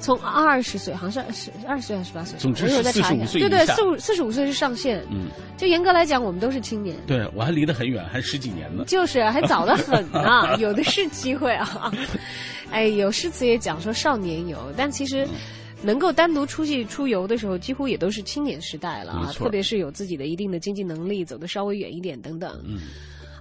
[0.00, 2.38] 从二十岁，好像是二十二十岁还是十八岁？
[2.38, 5.04] 总之是四十五岁对对，四五四十五岁是上限。
[5.10, 6.96] 嗯，就严格来讲，我们都是青年。
[7.06, 8.84] 对，我还离得很远，还十几年呢。
[8.86, 11.92] 就是还早得很啊， 有的是机会啊。
[12.70, 15.26] 哎，有诗词也讲说少年游，但其实
[15.82, 19.32] 能够单独出去出游的时候，几乎也都是青年时代了啊。
[19.32, 22.60] 特别是有自己的一定的经济能力，走得稍微远一点等等。
[22.64, 22.78] 嗯。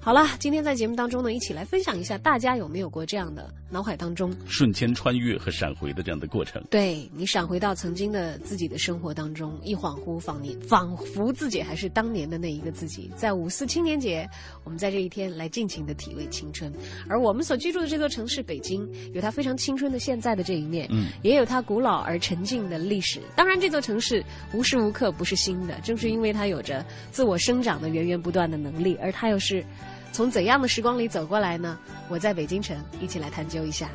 [0.08, 6.64] 好了，今天在节目当中呢，一起来分享一下，大家有没有过这样的脑海当中瞬间穿越和闪回的这样的过程？
[6.70, 13.12] 对你闪回到曾经的自己的生活当中，一恍惚，仿你仿佛自己还是当年的那一个自己。
[13.18, 14.26] 在五四青年节，
[14.64, 16.72] 我们在这一天来尽情的体味青春。
[17.10, 23.20] 而我们所居住的这座城市北京，有它非常青春的现在的这一面，嗯，也有它古老而沉静的历史。
[23.36, 29.62] 当然，这座城市无时无刻不是新的，正是因为它有着自我生长的源源不断的能力，而它又是。
[30.12, 31.78] 从怎样的时光里走过来呢？
[32.10, 33.88] 我在北京城，一起来探究一下。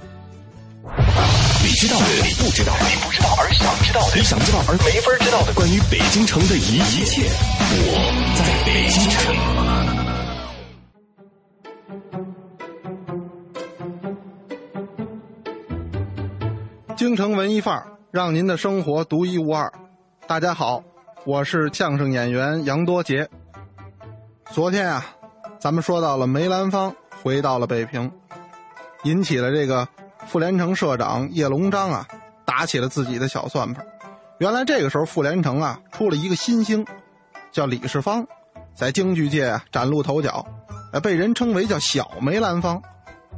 [1.64, 7.22] 你知道的，你不知道，你不知道而想知道的，你想知道而没法知道的，关于北京城的一一切，
[7.72, 7.86] 我
[8.36, 9.34] 在北京城。
[16.96, 19.72] 京城文艺范儿，让您的生活独一无二。
[20.28, 20.84] 大家好，
[21.24, 23.28] 我是相声演员杨多杰。
[24.52, 25.04] 昨天啊。
[25.62, 28.10] 咱们说到了梅兰芳回到了北平，
[29.04, 29.86] 引起了这个
[30.26, 32.04] 傅连城社长叶龙章啊
[32.44, 33.86] 打起了自己的小算盘。
[34.38, 36.84] 原来这个时候傅连城啊出了一个新星，
[37.52, 38.26] 叫李世芳，
[38.74, 40.44] 在京剧界啊崭露头角，
[41.00, 42.82] 被人称为叫小梅兰芳。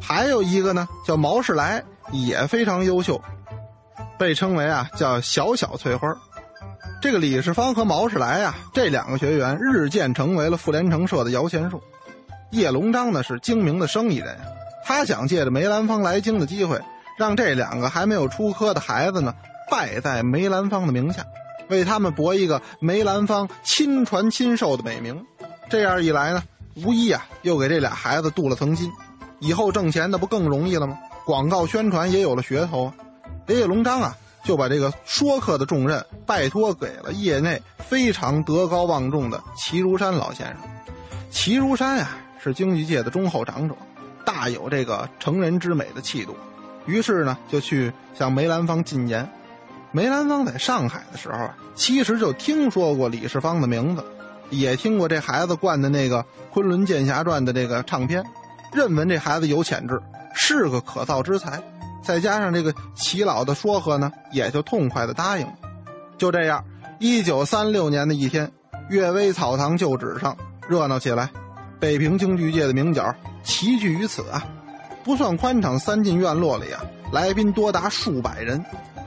[0.01, 3.21] 还有一个呢叫毛世来，也非常优秀，
[4.17, 6.09] 被称为啊叫小小翠花。
[7.03, 11.79] 这个李世芳和毛世来啊这两个学员日渐成为了傅连城社的摇钱树。
[12.55, 14.39] 叶龙章呢是精明的生意人，
[14.85, 16.81] 他想借着梅兰芳来京的机会，
[17.19, 19.35] 让这两个还没有出科的孩子呢
[19.69, 21.27] 拜在梅兰芳的名下，
[21.69, 25.21] 为他们博一个梅兰芳亲传亲授的美名。
[25.69, 26.45] 这样一来呢，
[26.77, 28.89] 无疑啊又给这俩孩子镀了层金，
[29.41, 30.97] 以后挣钱那不更容易了吗？
[31.27, 32.95] 广告宣传也有了噱头啊。
[33.49, 40.57] 叶龙章啊就把这个说客的重任拜托给了业内非常德高望重的齐如山老先生。
[41.33, 42.21] 齐如山啊。
[42.45, 43.75] 是京剧界的忠厚长者，
[44.23, 46.37] 大有这个成人之美的气度，
[46.85, 49.27] 于是呢就去向梅兰芳进言。
[49.93, 54.05] 梅兰芳在上海的时候啊，其实就听说过李世芳的名字，
[54.51, 56.19] 也听过这孩子灌的那个
[56.53, 58.23] 《昆仑剑侠传》的这个唱片，
[58.75, 59.99] 认为这孩子有潜质，
[60.35, 61.63] 是个可造之才。
[62.03, 65.55] 再加上这个齐老的说和呢，也就痛快的答应了。
[66.19, 66.63] 就这样，
[66.99, 68.53] 一九三六年的一天，
[68.91, 70.37] 岳微草堂旧址上
[70.69, 71.31] 热闹起来。
[71.85, 74.43] 北平京剧界的名角齐聚于此啊，
[75.05, 78.65] 不算宽敞三进院落里啊，来宾多达数百人，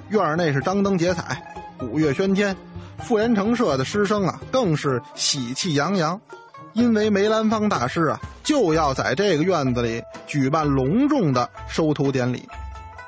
[0.09, 1.41] 院内是张灯结彩，
[1.79, 2.55] 鼓乐喧天，
[2.99, 6.21] 傅连城社的师生啊更是喜气洋洋，
[6.73, 12.47] 因为梅兰芳大师啊就要在这个院子里举办隆重的收徒典礼。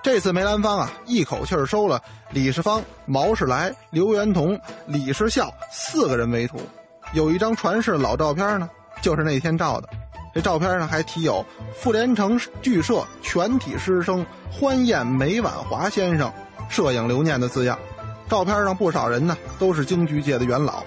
[0.01, 2.01] 这次梅兰芳啊一口气收了
[2.31, 6.59] 李世芳、毛世来、刘元同、李世孝四个人为徒，
[7.13, 8.67] 有一张传世老照片呢。
[9.01, 9.89] 就是那天照的，
[10.33, 16.31] 这照片上还题有“傅连城剧社全体师生欢宴梅婉华先生，
[16.69, 17.77] 摄影留念”的字样。
[18.29, 20.83] 照片上不少人呢，都是京剧界的元老。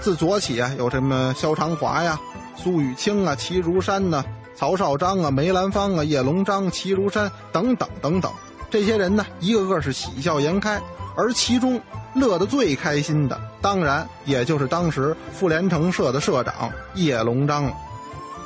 [0.00, 2.18] 自左起啊，有什么萧长华呀、
[2.56, 4.24] 苏雨清啊、齐如山呐、
[4.56, 8.32] 曹少章啊、梅兰芳啊、叶龙章、齐如山等等等等。
[8.70, 10.80] 这些人呢，一个个是喜笑颜开，
[11.16, 11.80] 而其中。
[12.14, 17.74] 乐得最开心的，当然也就是当时傅连城社的社长叶龙章了。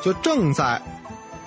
[0.02, 0.80] 就正在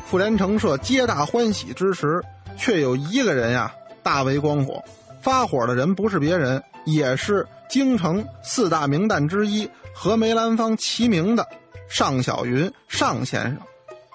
[0.05, 2.21] 傅连城社皆大欢喜之时，
[2.57, 4.83] 却有一个人呀大为光火。
[5.21, 11.45] 发火的人不是别人，也是京城四大名旦之一和梅兰芳齐名的
[11.89, 13.57] 尚小云尚先生。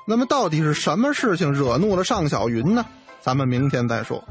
[0.06, 2.84] 那么，到底是什么事情惹怒了尚小云呢？
[3.20, 4.24] 咱们明天再说。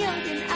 [0.00, 0.49] 有点。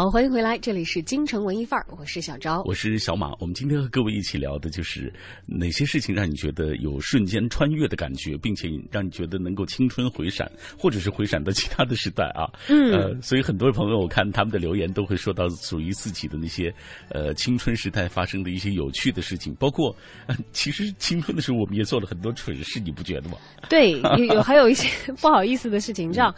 [0.00, 3.34] 好，欢迎回来，这里是京城文艺范儿，我是小昭，我是小马。
[3.38, 5.12] 我们今天和各位一起聊的就是
[5.44, 12.48] 哪些事情让你觉得有瞬间穿越的感觉，并且让你觉得能够青春回闪，或者是回闪到其他的时代啊。
[12.70, 16.74] 嗯，呃，所以很多朋友我看他们的留言都会说到属于自己的那些
[17.10, 19.94] 呃青春时代发生的一些有趣的事情，包括
[20.28, 23.36] 呃、其实青春的时候我们也做了很多蠢事，你不觉得吗？
[23.68, 24.88] 对，有有还有一些
[25.20, 26.34] 不好意思的事情，你知道，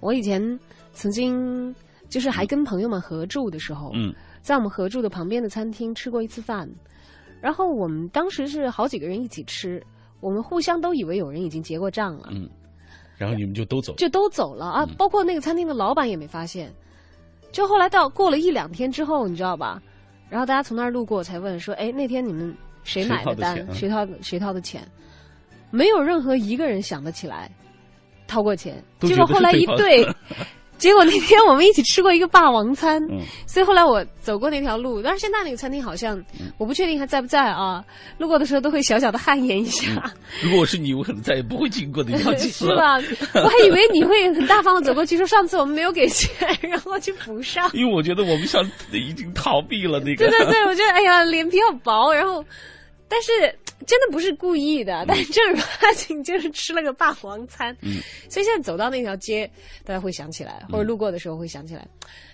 [0.00, 0.40] 我以前
[0.94, 1.70] 曾经。
[2.14, 6.70] 就是还跟朋友们合住的时候，嗯，在我们合住的旁边的餐厅吃过一次饭，
[7.40, 9.84] 然后我们当时是好几个人一起吃，
[10.20, 12.48] 我们互相都以为有人已经结过账了，嗯，
[13.16, 16.72] 然后你们就都走，就都走了啊，包括那个餐厅的老板也没发现，
[17.50, 19.82] 就后来到过了一两天之后，你知道吧？
[20.30, 23.56] 然后大家从那儿路过才问说：“哎，那天你们谁买的单？
[23.74, 24.86] 谁掏谁掏的钱？”
[25.72, 27.50] 没有任何一个人想得起来
[28.28, 30.06] 掏过钱，结果后来一对。
[30.84, 33.00] 结果那天我们一起吃过一个霸王餐，
[33.46, 36.22] 所以后来我走过那条路，但是现在那个餐厅好像
[36.58, 37.82] 我不确定还在不在啊。
[38.18, 40.12] 路过的时候都会小小的汗颜一下。
[40.42, 42.96] 如果我是你，我可能再也不会经过那条街 是吧？
[43.32, 46.30] 我还以为你会很大方的走过去说上次我们没有给钱，
[46.60, 47.70] 然后去补上。
[47.72, 48.62] 因为我觉得我们像
[48.92, 50.28] 已经逃避了那个。
[50.28, 52.44] 对对对，我觉得哎呀脸皮好薄，然后
[53.08, 53.32] 但是。
[53.86, 57.76] 真的不是故意的，但是正儿八经就是吃了个霸王餐。
[57.82, 59.50] 嗯，所以现在走到那条街，
[59.84, 61.86] 大家会想起来，或者路过的时候会想起来，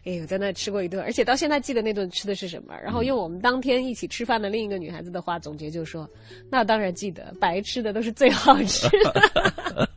[0.05, 2.75] 哎呦，在那吃过一顿，而且到现在记得那顿吃的是什么。
[2.83, 6.09] 然后用我们当天一起吃饭的另一个女孩子的话总结，就说
[6.51, 9.89] ：“那当然记得，白吃的都是最好吃的。”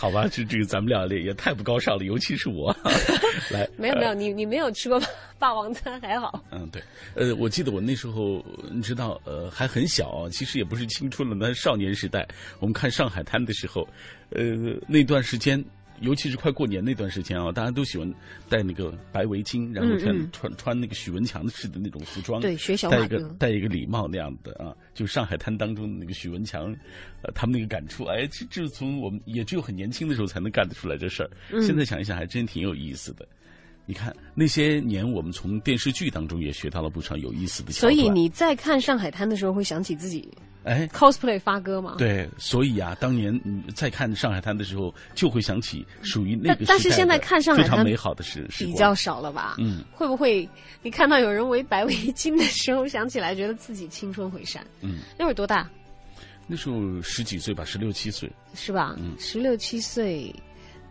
[0.00, 2.74] 好吧，这这个咱们俩也也太不高尚了，尤其是我。
[3.52, 4.98] 来，没有没有，你你没有吃过
[5.38, 6.42] 霸王餐还好。
[6.50, 6.82] 嗯，对，
[7.14, 8.42] 呃，我记得我那时候，
[8.72, 12.26] 你知道，呃，还很小，其实也不是青春了，那少年时代，
[12.60, 13.86] 我们看上海滩的时候，
[14.30, 14.42] 呃，
[14.88, 15.62] 那段时间。
[16.00, 18.12] 尤其是快过年那段时间啊，大家都喜欢
[18.48, 26.74] 戴那个白围巾，然后穿穿穿那个许文强式的那种服装，对，学小戴一个戴一个礼帽那样的啊，就上海滩当中的那个许文强，
[27.22, 31.30] 呃，他们那个感触，哎，这这从我们也只有很年轻的时候才能干得出来这事儿。
[31.60, 33.26] 现在想一想，还真挺有意思的。
[33.86, 37.72] 你看那些年，我们从电视剧当中也学到了不少有意思的。
[37.72, 40.30] 所以你在看上海滩的时候，会想起自己。
[40.64, 41.94] 哎，cosplay 发哥嘛？
[41.96, 43.38] 对，所以啊，当年
[43.74, 49.56] 在看上海滩的时候，就会想起属于那个但是现在看上海滩非常美好的时比较少了吧？
[49.58, 50.48] 嗯，会不会
[50.82, 54.66] 你看到有人围白围巾的时候，想起来觉得自己青春回闪？
[54.82, 55.68] 嗯，那会儿多大？
[56.46, 58.30] 那时候十几岁吧，十六七岁。
[58.54, 58.96] 是吧？
[58.98, 60.34] 嗯，十六七岁。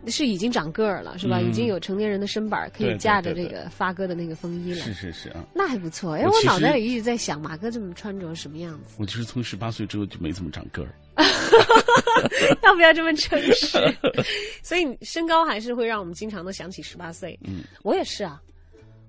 [0.06, 1.40] 是已经长个儿了，是吧？
[1.40, 4.80] 已经有成年人的身板，可以架着这个发哥的那个风衣了。
[4.80, 6.14] 是是是啊，那还不错。
[6.14, 8.96] 哎，我脑袋里一直在想，马哥这么穿着什么样子？
[8.98, 10.88] 我其实从十八岁之后就没怎么长个儿。
[12.62, 13.78] 要不要这么诚实？
[14.62, 17.38] 所以身高还是会让我们经常的想起十八岁。
[17.44, 18.40] 嗯，我也是啊，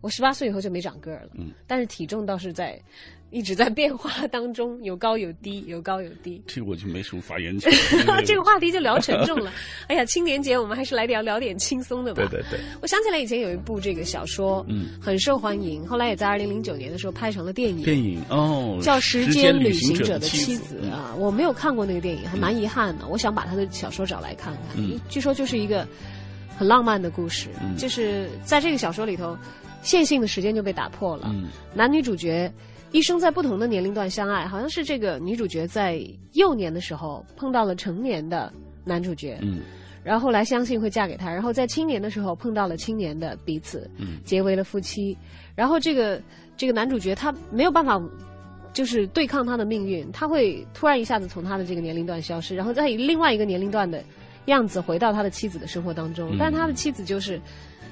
[0.02, 1.30] 我十八岁以后就没长个儿了。
[1.36, 2.80] 嗯，但是体重倒是在。
[3.32, 6.42] 一直在变化当中，有高有低，有高有低。
[6.46, 7.72] 这个我就没什么发言权。
[8.26, 9.52] 这个话题就聊沉重了。
[9.88, 12.28] 哎呀，青年节我们还是来聊聊点轻松的吧。
[12.30, 12.60] 对对对。
[12.82, 17.84] 我想起来以前有一部这个小说，嗯，很受欢迎，后来也在二零零九年的时候拍成了电影。
[17.84, 23.08] 电影哦，叫《时间旅行者的妻子》啊，我没有看过那个电影，还蛮遗憾的。
[23.08, 24.64] 我想把他的小说找来看看。
[24.76, 25.88] 嗯，据说就是一个
[26.58, 29.38] 很浪漫的故事，就是在这个小说里头，
[29.84, 31.32] 线性的时间就被打破了。
[31.34, 32.52] 嗯，男女主角。
[32.92, 36.02] 一生在不同的年龄段相爱，好像是这个女主角在
[36.34, 38.52] 幼年的时候碰到了成年的
[38.84, 39.62] 男主角，嗯，
[40.04, 45.18] 然后后来相信会嫁给他，然后在青年的时候碰到了青年的彼此，嗯，结为了夫妻。
[45.56, 46.22] 然后这个
[46.58, 48.02] 这个男主角他没有办法，
[48.74, 54.04] 就是对抗他的命运，他会突然一下子从他的这个年龄段消失，然后再以另外一个年龄段的
[54.46, 56.36] 样子回到他的妻子的生活当中。
[56.38, 57.40] 但他的妻子就是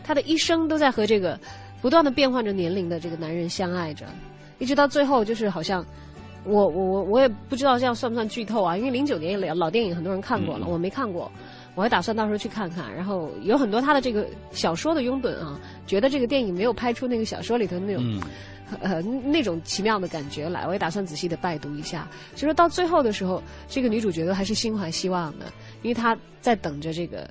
[0.04, 1.40] 他的一生都在和这个
[1.82, 4.06] 不断的变换着年龄的这个男人相爱着。
[4.60, 5.84] 一直到最后，就是好像，
[6.44, 8.78] 我我我我也不知道这样算不算剧透啊？
[8.78, 11.32] 因为零九年老老电影很多人看过了，我没看过，
[11.76, 12.94] 我还打算到时候去看看。
[12.94, 18.22] 然后有很多他的这个小说的拥趸啊，觉得这个电影没有拍出那个小说里头那种
[18.82, 22.08] 呃那种奇妙的感觉来，我也打算仔细的拜读一下。
[22.36, 25.46] 就说到最后的时候，这个女主角都还是心怀希望的，
[25.82, 27.30] 因为她在等着这个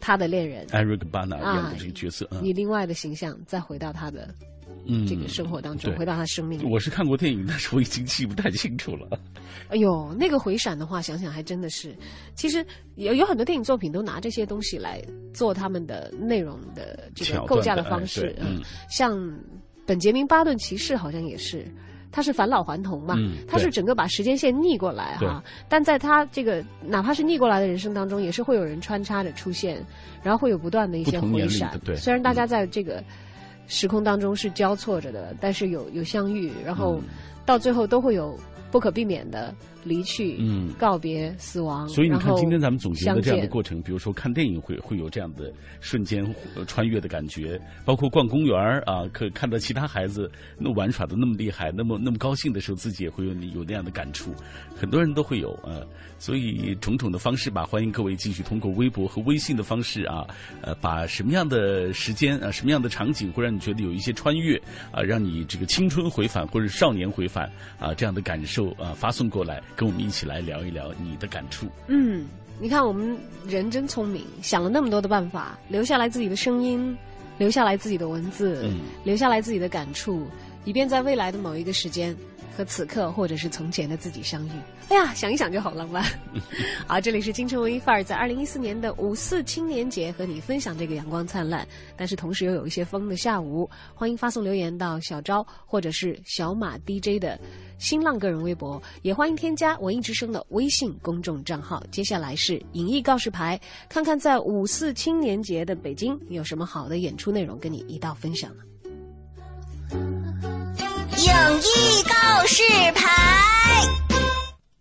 [0.00, 4.28] 她的恋人艾瑞克巴纳演的这个角色，以另外的形象再回到她的。
[4.86, 6.60] 嗯，这个生活当中回到他生命。
[6.70, 9.18] 我是看过电影，但是我已经记不太清楚了。
[9.70, 11.96] 哎呦，那个回闪的话，想想还真的是，
[12.34, 12.64] 其实
[12.96, 15.02] 有有很多电影作品都拿这些东西来
[15.32, 18.36] 做他们的内容的这个构架的方式。
[18.38, 18.60] 嗯，
[18.90, 19.18] 像
[19.86, 21.66] 本杰明·巴顿骑士好像也是，
[22.12, 23.16] 他是返老还童嘛，
[23.48, 25.42] 他是整个把时间线逆过来哈。
[25.66, 29.82] 但在他这个哪怕是逆过来的人生当中，也是会有人穿插着出现，
[30.22, 31.80] 然后会有不断的一些回闪。
[31.84, 33.02] 对，虽然大家在这个。
[33.66, 37.00] 时空当中是交错着的，但是有有相遇，然后
[37.46, 38.38] 到最后都会有
[38.70, 39.54] 不可避免的。
[39.84, 41.88] 离去，嗯，告别死亡。
[41.88, 46.24] 所以你看，今天咱们总结的这样的过程，比如说看电影会会有这样的瞬间
[46.66, 54.34] 穿越的感觉，包括逛公园啊，可看到其他孩子那玩耍的那么厉害，那么那么高兴的时候，自己也会有有那样的感触。
[54.76, 55.80] 很多人都会有啊，
[56.18, 60.26] 所以种种的方式吧，欢迎各位继续通过微博和微信的方式啊，
[60.62, 64.56] 呃，把什么样的时间啊，什么样的场景会让你觉得有一些穿越
[64.90, 69.62] 啊，让你这个青春回返或者少年回返啊这样的感受啊，发送过来。
[69.76, 71.66] 跟我们一起来聊一聊你的感触。
[71.88, 72.26] 嗯，
[72.60, 73.16] 你看我们
[73.46, 76.96] 人真聪明，想了那么多的办法，留下来自己的声音，
[77.38, 78.70] 留下来自己的文字，
[79.04, 80.26] 留下来自己的感触，
[80.64, 82.16] 以便在未来的某一个时间。
[82.56, 84.50] 和此刻或者是从前的自己相遇，
[84.88, 86.04] 哎呀，想一想就好浪漫。
[86.86, 91.66] 好，这里是京城文艺范儿，在二零一四年的五四青年节和你分享这个阳光灿烂，
[91.96, 93.68] 但是同时又有一些风的下午。
[93.92, 97.36] 欢迎发送留言到小昭或者是小马 DJ 的
[97.78, 101.82] 新浪个人微博，也欢迎添加文艺之声的微信公众账号。
[101.90, 108.62] 接下来是影艺告示牌，看看在五四青年节的北京有什么好的演出内容跟你一道分享呢？
[109.90, 112.62] 影艺告示
[112.94, 113.02] 牌，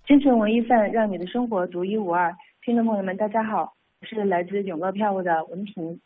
[0.07, 2.33] 京城文艺范，让你的生活独一无二。
[2.65, 5.99] 听众朋友们，大家好，我是来自永乐票务的文平，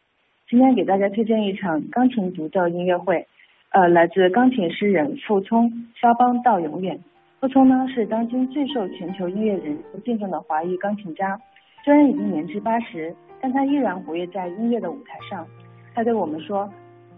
[0.49, 3.27] 今天给大家推荐一场钢琴独奏音乐会。
[3.71, 6.99] 呃，来自钢琴诗人傅聪，肖邦到永远。
[7.39, 11.39] 傅聪呢是当今最受全球音乐人敬重的华裔钢琴家，
[11.83, 15.45] 虽然已经年至八十，但他依然活跃在音乐的舞台上。
[15.93, 16.71] 他对我们说：“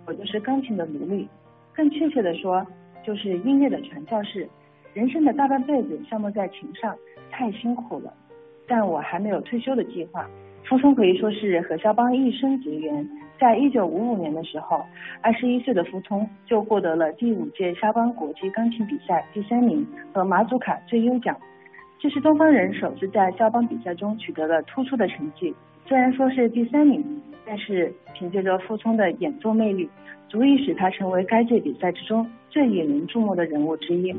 [0.05, 1.27] 我就是钢琴的奴隶。”
[1.73, 2.65] 更确切的说。
[3.01, 4.47] 就是音乐的传教士，
[4.93, 6.95] 人生的大半辈子消磨在琴上，
[7.31, 8.13] 太辛苦了。
[8.67, 10.29] 但我还没有退休的计划。
[10.69, 13.09] 傅聪可以说是和肖邦一生结缘。
[13.39, 14.85] 在一九五五年的时候，
[15.19, 21.35] 二十一岁的傅聪就获得了第五届肖邦国际钢琴比赛第三名和马祖卡最优奖。
[21.97, 25.51] 这是东方人首次在肖邦比赛中取得了突出的成绩。
[25.87, 27.03] 虽然说是第三名，
[27.47, 29.89] 但是凭借着傅聪的演奏魅力。
[30.27, 34.15] 足以使他成为该届比赛之中最引人注目的人物之一。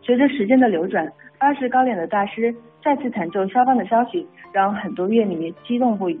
[0.00, 2.54] 随着时间的流转，八十高龄的大师
[2.86, 6.20] 再次弹奏肖邦的消息，让很多乐迷激动不已。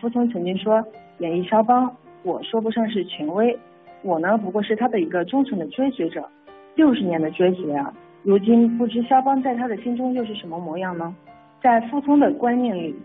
[0.00, 0.82] 傅聪曾经说
[1.20, 3.54] ：“演绎肖邦，我说不上是权威，
[4.00, 6.26] 我呢不过是他的一个忠诚的追随者。
[6.74, 7.92] 六十年的追随啊，
[8.22, 11.14] 如今不知肖邦在他的心中又是什么模样呢？”
[11.62, 12.96] 在傅聪的观念里，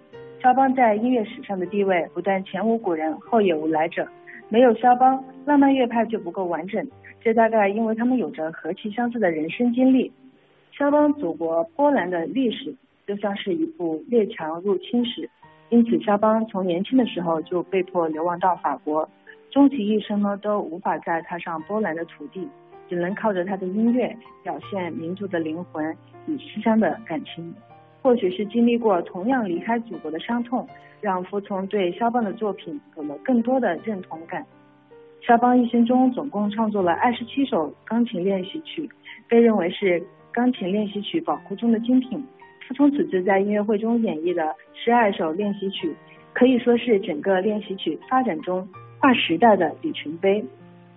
[0.42, 4.08] 肖邦在音乐史上的地位不但前无古人，后也无来者。
[4.48, 6.82] 没有肖邦，浪漫乐派就不够完整。
[7.20, 10.14] 这大概因为他们有着何其相似的人生经历。
[10.72, 12.74] 肖邦祖国波兰的历史
[13.08, 15.30] 就像是一部列强入侵史，
[15.70, 19.08] 因此肖邦从年轻的时候就被迫流亡到法国，
[19.52, 22.48] 终其一生呢都无法再踏上波兰的土地，
[22.90, 25.96] 只能靠着他的音乐表现民族的灵魂
[26.28, 27.54] 与思乡的感情。
[28.02, 30.68] 或许是经历过同样离开祖国的伤痛，
[31.02, 34.46] 让傅聪对肖邦的作品有了更多的认同感。
[35.22, 38.88] 肖邦一生中总共创作了二十七首钢琴练习曲，
[39.28, 42.24] 被认为是钢琴练习曲宝库中的精品。
[42.68, 45.96] 傅聪此次在音乐会中演绎的十二首练习曲，
[46.34, 48.68] 可以说是整个练习曲发展中
[49.00, 50.44] 划时代的里程碑。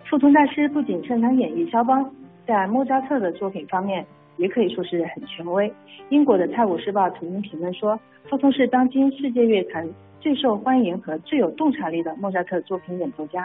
[0.05, 2.11] 傅聪大师不仅擅长演绎肖邦，
[2.47, 4.05] 在莫扎特的作品方面。
[4.39, 5.69] 也可以说是很权威。
[6.11, 7.99] 英国的《泰晤士报》曾经评论说，
[8.31, 9.85] 傅聪是当今世界乐坛
[10.21, 13.45] 最受欢迎和最有洞察力的莫扎特作品演奏家。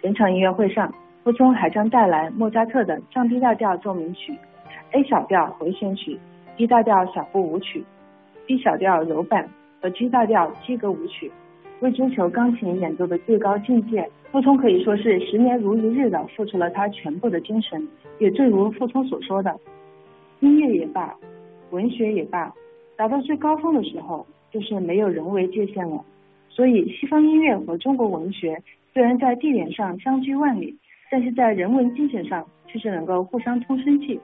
[0.00, 0.94] 本场音乐会上，
[1.24, 4.32] 傅聪还将带来莫扎特的降 B 大调奏鸣曲、
[4.92, 6.16] A 小调回旋曲、
[6.60, 7.82] D 大调小步舞曲、
[8.44, 9.48] B 小调柔板
[9.80, 11.32] 和 G 大调基格舞曲。
[11.80, 17.88] 为追求钢琴演奏的最高境界，傅聪可以说是十年如一日的付出了他全部的精神。
[18.18, 19.58] 也正如傅聪所说的。
[20.40, 21.16] 音乐也罢，
[21.70, 22.52] 文学也罢，
[22.94, 26.04] 达到最高峰的时候，就是没有人为界限了。
[26.50, 30.76] 所以，西方音乐和中国文学虽然在地点上相距万里，
[31.10, 34.20] 但是在人文精神上却是能够互相通生气，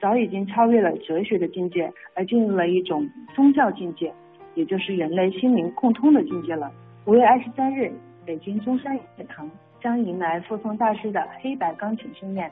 [0.00, 4.12] 早已经超越了哲学的境界，而进入了一种宗教境界，
[4.54, 6.70] 也就是人类心灵共通的境界了。
[7.06, 7.92] 五月二十三日，
[8.24, 12.50] 北京中山音乐堂将迎来傅聪大师的黑白钢琴盛宴。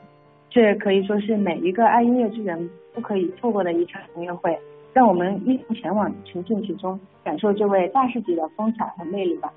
[0.49, 4.57] 这可以说是每一个爱音乐之人不可以错过的一场音乐会，
[4.93, 9.51] 让我们一同前往，沉浸其中，感受这位大师级的风采和魅力吧。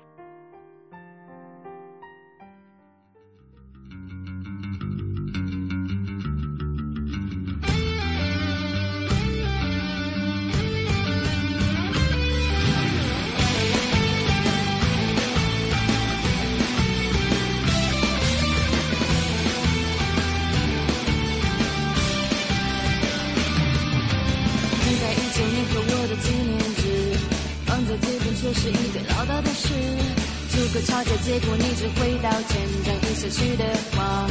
[31.59, 34.27] 你只会道歉，讲一些虚的话，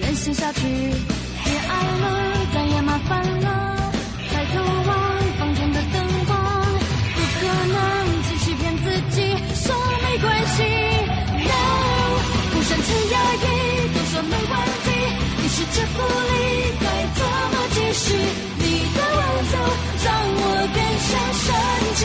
[0.00, 0.60] 任性下去。
[1.44, 2.04] 别爱了，
[2.54, 3.92] 再也麻烦了。
[4.30, 4.90] 抬头望
[5.38, 5.94] 房间的灯
[6.26, 6.32] 光，
[7.14, 7.40] 不可
[7.72, 7.76] 能
[8.24, 9.16] 继续骗自己
[9.54, 10.26] 说没关
[10.56, 10.56] 系。
[11.44, 11.52] No，
[12.52, 13.46] 不生气压抑，
[13.94, 14.54] 都说没问
[14.84, 14.88] 题。
[15.36, 16.34] 于是这不理
[16.80, 17.20] 该怎
[17.52, 18.04] 么继续？
[18.58, 18.64] 你
[18.96, 19.18] 的温
[19.52, 19.54] 柔
[20.04, 20.42] 让我
[20.74, 20.78] 更
[21.08, 21.10] 想
[21.40, 21.46] 生
[21.94, 22.00] 气。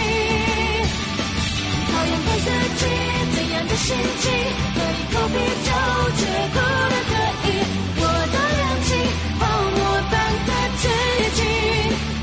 [1.92, 2.82] 讨厌对自己
[3.36, 3.88] 怎样的心
[4.20, 4.26] 情？
[5.36, 5.70] 喝一口啤酒，
[6.16, 6.24] 却
[6.54, 6.58] 哭
[6.90, 7.14] 得可
[7.46, 7.50] 以。
[7.98, 8.88] 我的氧气
[9.40, 9.42] 泡
[9.76, 9.78] 沫
[10.10, 10.14] 般
[10.48, 10.84] 的自
[11.36, 11.40] 己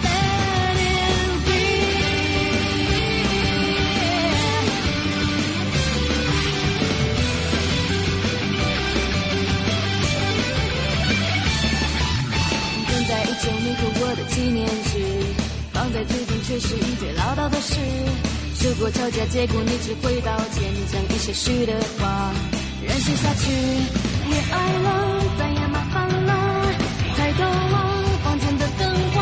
[0.02, 1.50] ，Let it be。
[12.88, 14.94] 正在一起你和我的纪念日，
[15.72, 17.76] 放在嘴边却是一堆唠叨的事。
[18.64, 22.32] 如果吵架结果你只会道歉，讲一些虚的话，
[22.86, 23.44] 任性下去。
[24.28, 24.88] 别爱了，
[25.38, 26.30] 再也麻烦了。
[27.16, 27.74] 抬头望
[28.24, 28.80] 房间的灯
[29.14, 29.20] 光，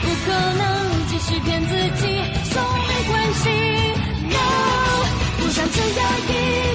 [0.00, 0.62] 不可能
[1.10, 2.02] 继续骗自己
[2.50, 2.54] 说
[2.88, 3.44] 没关系。
[4.30, 4.36] No，
[5.38, 6.30] 不想去压抑，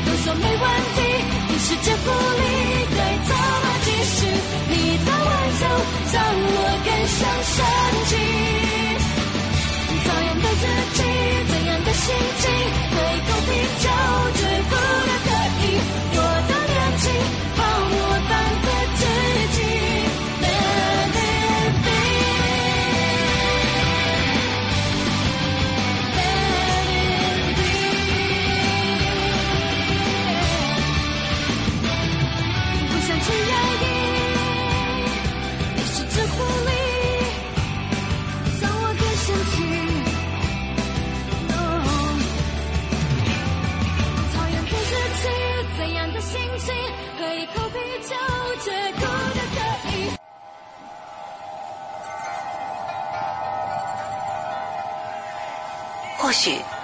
[0.06, 1.00] 都说没问题。
[1.50, 2.44] 于是这不理
[2.96, 4.18] 该怎么继续？
[4.70, 4.74] 你
[5.06, 5.30] 的温
[5.60, 5.64] 柔
[6.14, 6.56] 让我
[6.86, 6.88] 更
[7.18, 7.56] 想生
[8.06, 8.12] 气。
[10.06, 11.00] 讨厌对自己
[11.48, 12.06] 怎样的心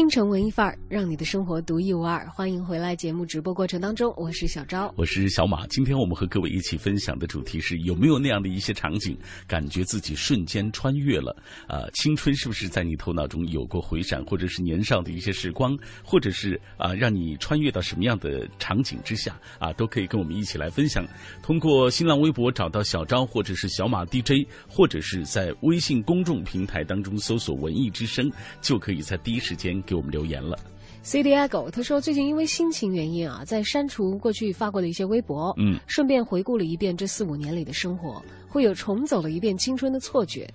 [0.00, 2.26] 京城文艺范儿，让你的生活独一无二。
[2.30, 5.66] 欢迎回来，节目直播过程当中，我是小昭，我是小马。
[5.66, 9.14] 今天我们和各位一起分享的主题是：有没有那样的一些场景，
[9.46, 11.36] 感觉自己瞬间穿越了？
[11.66, 21.06] 啊、呃，青春是不是在你头脑中有过回闪，或者是年少的一些时光，或者是啊、让你穿越到什么样的场景之下啊，都可以跟我们一起来分享。
[21.42, 28.32] 通过新浪微博找到小昭，或者是小马 DJ，或者是在微信公众平台当中搜索“文艺之声”，
[28.62, 29.78] 就可以在第一时间。
[29.90, 30.56] 给我们留言了。
[31.02, 40.48] C D I 狗他说，最近因为心情原因啊，在删除过去发过的一些微博，嗯，顺便回顾了一遍这四五年里的生活，会有重走了一遍青春的错觉。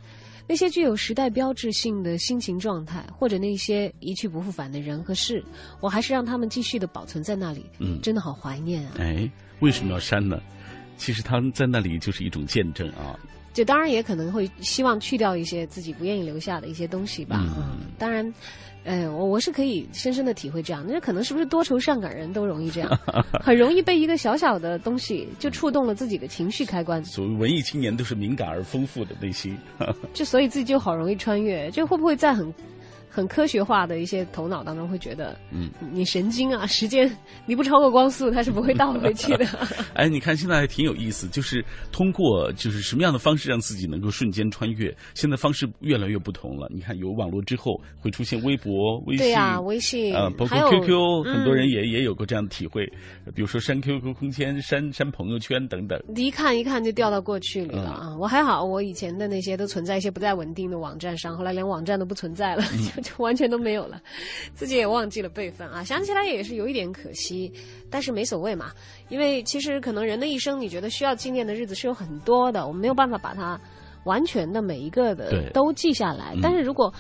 [0.48, 5.44] 那些具有时代标志性的心情状态，或者那些一去不复返的人和事，
[5.82, 7.66] 我还是让他们继续的保存在那里。
[7.80, 8.94] 嗯，真的好怀念啊！
[9.00, 9.30] 哎，
[9.60, 10.40] 为什么要删呢？
[10.96, 13.20] 其实他们在那里就是一种见证啊。
[13.56, 17.44] 就当然也可能会希望去掉一些自己不愿意留下的一些东西吧。
[17.58, 18.32] 嗯，当然。
[18.88, 23.00] 呃，我我是可以深深的体会这样，那可能是不是多愁善感人都容易这样，
[23.42, 27.04] 很容易被一个小小的东西就触动了自己的情绪开关。
[27.04, 29.58] 所谓文艺青年都是敏感而丰富的内心，
[30.14, 32.54] 就所以自己就好容易穿越，就会不会在很。
[33.16, 37.10] 很科学化的一些头脑当中会觉得，嗯，你神经啊， 时间
[37.46, 39.46] 你不超过光速，它是不会倒回去的。
[39.96, 41.64] 哎，你看现在还挺有意思，就是
[41.94, 44.94] 通过就是什么样的方式让自己能够瞬间穿越？
[45.14, 46.68] 现在方式越来越不同了。
[46.74, 52.86] 你看有网络之后会出现微博、微信，对呀、啊，微信啊、呃，包括 QQ，很多人也、嗯、也有过这样的体会。
[53.34, 58.10] 比如说删 QQ 空间、删删朋友圈等等，一看一看就掉到过去里了啊！
[58.10, 62.64] 嗯、我还好，我以前的那些都存在一些不太稳定的网站上，后来连网站都不存在了，
[63.18, 64.02] 完全都没有了，
[64.54, 65.84] 自己也忘记了备份啊！
[65.84, 67.52] 想起来也是有一点可惜，
[67.90, 68.72] 但是没所谓嘛，
[69.10, 73.60] 因为其实可能人的一生，你觉得需要纪念的日子是有很多的，我们没有办法把它
[74.06, 76.34] 完全的每一个的都记下来。
[76.36, 76.94] 嗯、但是如果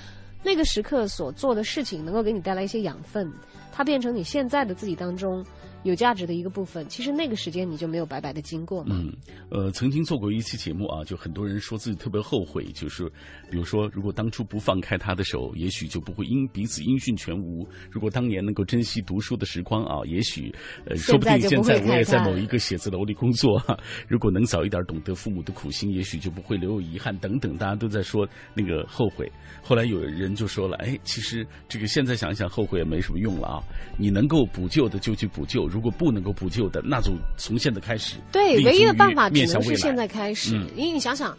[0.43, 3.31] 那个时刻所做的事情能够给你带来一些养分，
[3.71, 5.43] 它变成你现在的自己当中
[5.85, 8.95] 有价值的一个部分，其实那个时间你就没有白白的经过嘛。
[8.99, 9.13] 嗯，
[9.51, 13.07] 呃，曾经做过一期节目啊，就很多人说自己特别后悔，就是
[13.51, 20.51] 比如说，如果当初不放开他的手，也许就不会因彼此音讯全无；如果当年能够珍惜读书的时光啊，也许
[20.87, 23.61] 呃，说不定现在我也在某一个写字楼里工作。
[24.07, 27.55] 如果能早一点懂得父母的苦心，也许就不会留有遗憾等等。
[27.57, 29.31] 大家都在说那个后悔，
[29.61, 33.61] 后来有人就说了，哎，其实这个现在想一想，后悔也没什么用了啊。
[33.99, 35.74] 你能够补救的就去补救。
[35.75, 38.15] 如果不能够补救的，那就从现在开始。
[38.31, 40.55] 对，唯一的办法只能是现在开始。
[40.73, 41.37] 因为你想想，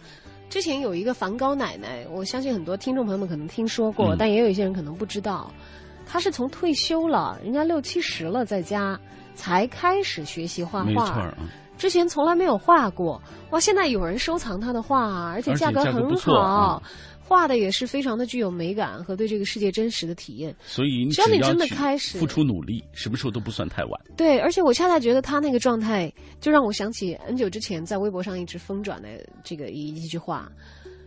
[0.51, 5.51] 之前有一个梵高奶奶，我相信很多听众朋友们可能听说过，但也有一些人可能不知道，
[6.05, 9.01] 她是从退休了，人家六七十了，在家
[9.35, 11.35] 才开始学习画画。
[11.79, 13.21] 之前从来没有画过。
[13.53, 16.83] 哇，现在有人收藏她的画，而且价格很好。
[17.27, 24.01] 画的也是非常的具有美感和对这个世界真实的体验，所以只要你真的开始付出努力，什么时候都不算太晚。
[24.17, 29.09] 对，而且我恰恰觉得他那个状态，就让我想起很久之前在微博上一直疯转的
[29.43, 30.49] 这个一一句话，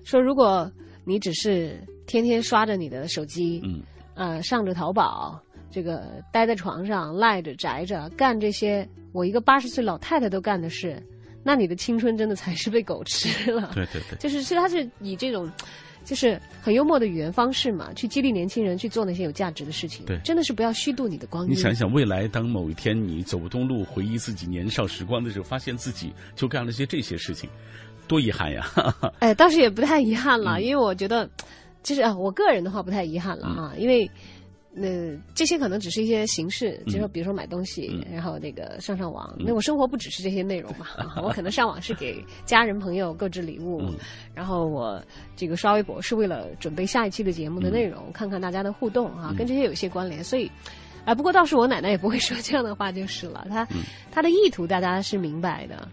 [0.03, 0.69] 说如果
[1.05, 3.81] 你只是天天刷着你的手机，嗯，
[4.15, 5.41] 呃，上着淘宝，
[5.71, 11.01] 这个待在床上赖着宅着干这些我一个八十岁老太太都干的事，
[11.43, 13.71] 那你的青春真的才是被狗吃了。
[13.73, 15.49] 对对对，就是是他是以这种。
[16.03, 20.05] 就是很幽默的语言方式嘛，去激励年轻人去做那些有价值的事情。
[20.05, 21.51] 对，真的是不要虚度你的光阴。
[21.51, 27.49] 你想想，未来当某一天你走不动路，回忆自己年少时光的时候，发现自己就干了些这些事情，
[28.07, 28.67] 多遗憾呀！
[29.19, 31.29] 哎，倒是也不太遗憾了，因为我觉得，
[31.83, 34.09] 其实啊，我个人的话不太遗憾了啊，因为。
[34.79, 39.35] 那这些可能只是一些形式，就是比如说买东西，然后那个上上网。
[39.37, 40.87] 那我生活不只是这些内容嘛，
[41.21, 43.81] 我可能上网是给家人朋友购置礼物，
[44.33, 45.03] 然后我
[45.35, 50.23] 这个刷微博是为了准备下一期的节目的内容，看看大家的互动啊，跟这些有些关联。
[50.23, 50.49] 所以，
[51.03, 53.67] 啊，不过倒是我奶奶也不会说这样的话就是了，她
[54.11, 55.87] 她的意图大家是明白的。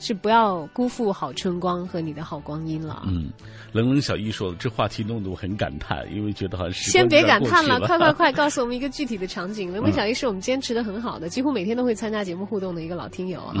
[0.00, 3.02] 是不要辜负好春光和你的好光阴了。
[3.06, 3.30] 嗯，
[3.70, 9.72] 冷冷小易说这话题弄得我很感叹，因为觉得好像是先别感叹了，快快快，告诉我们一个具体的场景。
[9.72, 13.54] 冷冷小易是我们坚持的很好的，几乎每天都会参加节目互动的一个老听友啊。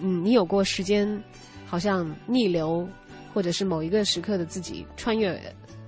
[0.00, 1.22] 嗯，你有过时间
[1.66, 2.88] 好像逆流，
[3.34, 5.38] 或者是某一个时刻的自己穿越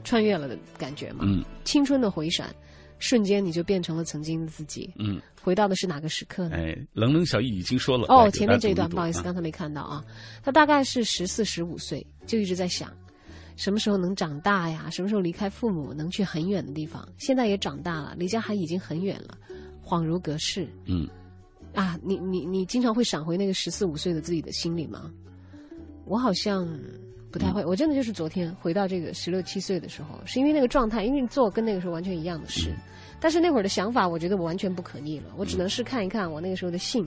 [0.05, 1.21] 穿越了的感觉吗？
[1.23, 2.55] 嗯，青春的回闪。
[3.03, 4.89] 瞬间你就变成了曾经的自己。
[4.97, 6.57] 嗯，回到的是哪个时刻呢？
[6.57, 8.07] 哎，冷冷小易已经说了。
[8.09, 10.05] 哦，前面这一段不好意思，刚才没看到啊。
[10.41, 12.93] 他大概是十四十五岁，就一直在想，
[13.57, 14.89] 什么时候能长大呀？
[14.89, 17.07] 什么时候离开父母，能去很远的地方？
[17.19, 19.37] 现在也长大了，离家还已经很远了，
[19.85, 20.69] 恍如隔世。
[20.85, 21.09] 嗯，
[21.75, 25.11] 啊，你你你经常会闪回那个十四五岁的自己的心里吗？
[26.05, 26.69] 我好像。
[27.33, 32.75] 不太会，我真的就是昨天回到这个十六七岁的时候，是因为那个状态，因为做跟那个时候完全一样的事，
[33.23, 35.27] 但是那会儿的想法，我觉得我完全不可逆了。
[35.37, 37.07] 我只能是看一看我那个时候的信，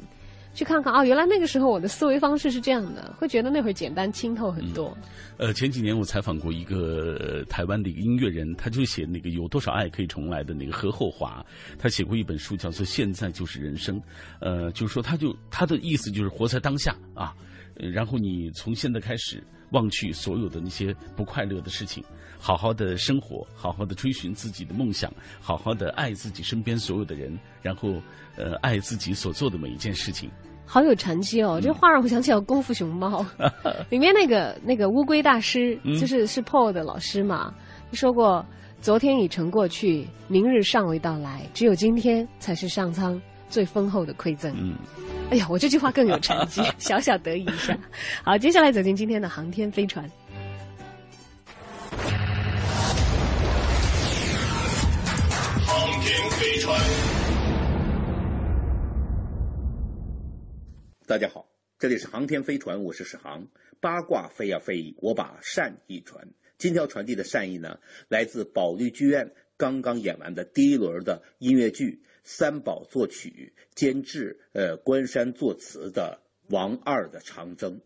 [0.54, 4.98] 去看看啊，原来那个时候我的思维方式是这样的，会觉得那会儿简单清透很多。
[5.36, 11.46] 呃，前几年我采访过一个台湾的一个音乐人，他就写那个有多少爱可以重来的那个何厚华，
[11.78, 14.00] 他写过一本书叫做《现在就是人生》，
[14.40, 17.36] 呃，就是说他就他的意思就是活在当下啊，
[17.76, 19.44] 然后你从现在开始。
[19.72, 22.02] 忘去所有的那些不快乐的事情，
[22.46, 28.00] 好好的生活，好好的追寻自己的梦想，好好的爱自己身边所有的人，然后
[28.38, 30.30] 呃爱自己所做的每一件事情。
[30.64, 31.60] 好有禅机哦！
[31.60, 33.26] 这话让我想起了《功夫熊猫》
[33.90, 37.52] 里面那个那个乌龟大师，就是是 Paul 的老师嘛，
[37.94, 38.46] 说过：
[38.80, 43.20] 昨天已成过去，明日尚未到来，只有今天才是上苍
[43.50, 44.54] 最丰厚的馈赠。
[44.56, 44.76] 嗯。
[45.32, 47.76] 哎呀，我这句话更有禅机， 小小得意一下。
[48.24, 50.08] 好，接下来走进今天的航天飞船。
[56.46, 56.80] 飞船。
[61.08, 63.48] 大家好，这里是航天飞船，我是史航。
[63.82, 66.24] 八卦飞呀飞，我把善意传。
[66.60, 67.80] 今天要传递的善意呢，
[68.10, 72.04] 来自保利剧院刚刚演完的第一轮的音乐剧。
[72.24, 77.80] 三宝作曲、监制，呃，关山作词的王二的《长征》，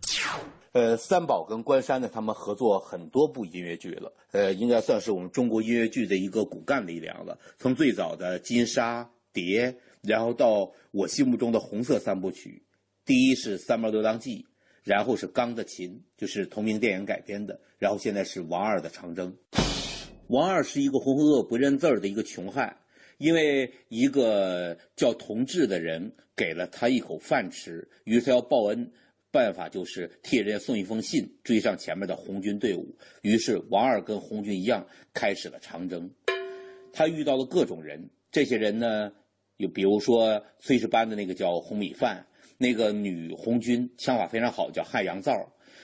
[0.71, 7.37] 呃，三宝跟关山呢，他们合作很多部音乐剧了，呃，应该算是我们中国音乐剧的一个骨干力量了。
[7.57, 12.61] 从最早的《金沙蝶》，然后到我心目中的红色三部曲，
[13.03, 14.37] 第一是《三毛流浪记》，
[14.83, 19.35] 然后是《钢的琴》，就是同名电影改编的，然后现在是王二的《长征》。
[20.27, 22.75] 王二是一个浑浑噩不认字儿的一个穷汉。
[23.17, 28.89] 因为一个叫同志的人给了他一口饭吃，于是要报恩，
[29.31, 32.95] 办法就是替人家送一封信，追上前面的红军队伍。
[33.21, 36.09] 于是王二跟红军一样开始了长征。
[36.91, 39.11] 他遇到了各种人，这些人呢，
[39.57, 42.25] 有比如说炊事班的那个叫红米饭，
[42.57, 45.33] 那个女红军枪法非常好，叫汉阳造。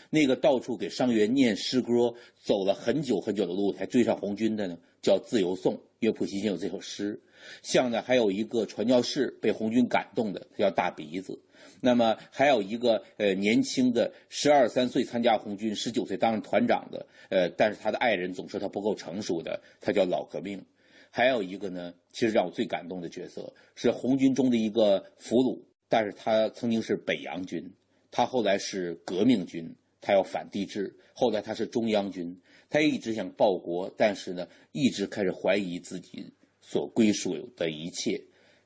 [0.09, 5.79] 那个到处给伤员念诗歌，走了很久很久的路才追上红军的呢，叫自由颂。
[5.99, 7.21] 因为普希金有这首诗。
[7.61, 11.39] 像呢，还有一个传教士被红军感动的，叫大鼻子。
[11.81, 20.63] 那么还有一个呃年轻的十二三岁参加红军，十九岁当上团长的，呃，但是他的爱人总说他不够成熟的，他叫老革命。
[21.11, 27.71] 还有一个呢，其实让我最感动的角色是红军中的一个俘虏，但是他曾经是北洋军，
[28.11, 32.37] 他后来是革命军，他要反帝制，后来他是中央军，
[32.69, 38.21] 他一直想报国，但是呢，一直开始怀疑自己所归属的一切，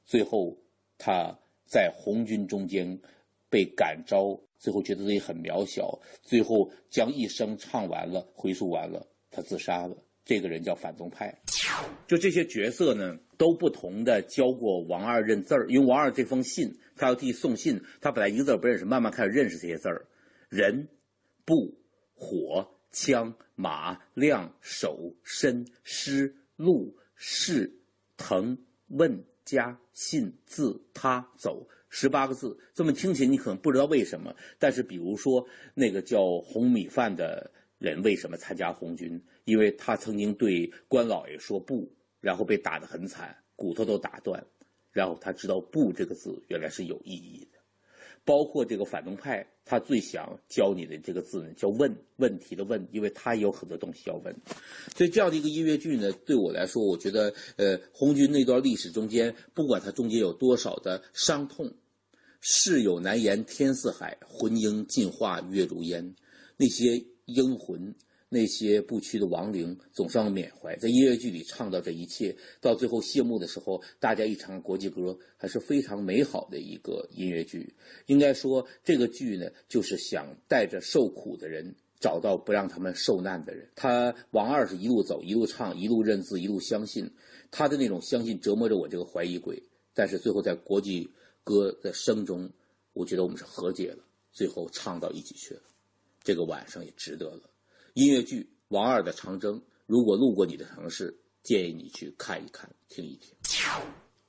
[0.05, 0.57] 最后
[0.97, 1.37] 他
[1.69, 2.99] 在红军中间
[3.49, 9.95] 被感召，最后觉得自己很渺小，最后将一生唱完了，回溯完了，他自杀了。
[10.25, 11.35] 这个人叫反动派，
[12.07, 15.65] 就这些角色呢，都不同的教过王二认字儿。
[15.69, 20.05] 因为王二这封信，他要替送信，他本来一个字不认识，慢慢开始认识这些字儿：
[20.47, 20.87] 人、
[21.45, 21.75] 布、
[22.13, 27.79] 火、枪、马、亮、手、身、诗、路、事、
[28.15, 28.55] 腾、
[28.89, 29.23] 问、
[29.55, 32.57] 家、信、自、他、走，十八个字。
[32.73, 37.51] 这么听起来你可能不知道为什么，但是比如说那个叫红米饭的。
[37.79, 39.17] 人为什么参加红军？
[39.45, 41.89] 因为他曾经对关老爷说不，
[42.19, 44.45] 然后被打得很惨，骨头都打断，
[44.91, 47.48] 然后他知道“不”这个字原来是有意义的。
[48.29, 54.35] 包括这个反动派，他最想教你的这个字呢，叫“问”，问题的“问”，因为他也有很多东西要问。
[54.95, 61.73] 所以这样的一个音乐剧呢，对我来说，我觉得，呃，红军那段历史中间，不管它中间有多少的伤痛，
[62.39, 66.13] 世有难言天似海，魂应尽化月如烟，
[66.55, 67.03] 那些。
[67.31, 67.93] 英魂，
[68.29, 70.75] 那些不屈的亡灵，总是要缅怀。
[70.77, 77.73] 在音乐剧里唱到这一切，到最后谢幕的时候，大家一唱国际歌，还是非常美好的一个音乐剧。
[78.05, 83.67] 应该说，这个剧呢，就是想带着受苦的人，找到不让他们受难的人。
[83.75, 87.09] 他王二是一路走，一路唱，一路认字，一路相信。
[87.49, 89.61] 他的那种相信折磨着我这个怀疑鬼。
[89.95, 91.09] 但是最后在国际
[91.43, 92.47] 歌的声中，
[92.93, 95.61] 我觉得我们是和解了，最后唱到一起去了。
[96.23, 97.49] 这个晚上也值得了。
[97.99, 103.35] 音乐剧《王二的长征》，如果路过你的城市，建议你去看一看、听一听。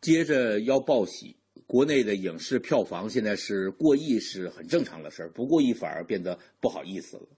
[0.01, 1.37] 接着要报喜，
[1.69, 7.29] 国内的影视票房现在是过亿是很正常的事儿，不过亿反而变得不好意思了。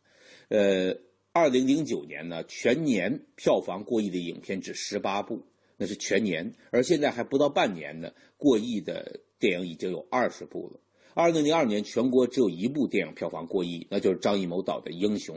[0.48, 0.96] 呃，
[1.32, 5.44] 二零零九年呢，全年票房过亿的影片只十八部，
[5.76, 10.80] 那是全年，而现在还不到半年呢，过亿的电影已经有二十部了。
[11.12, 15.36] 二零零二年，全国只有一部电影票房过亿，那就是张艺谋导的《英雄》。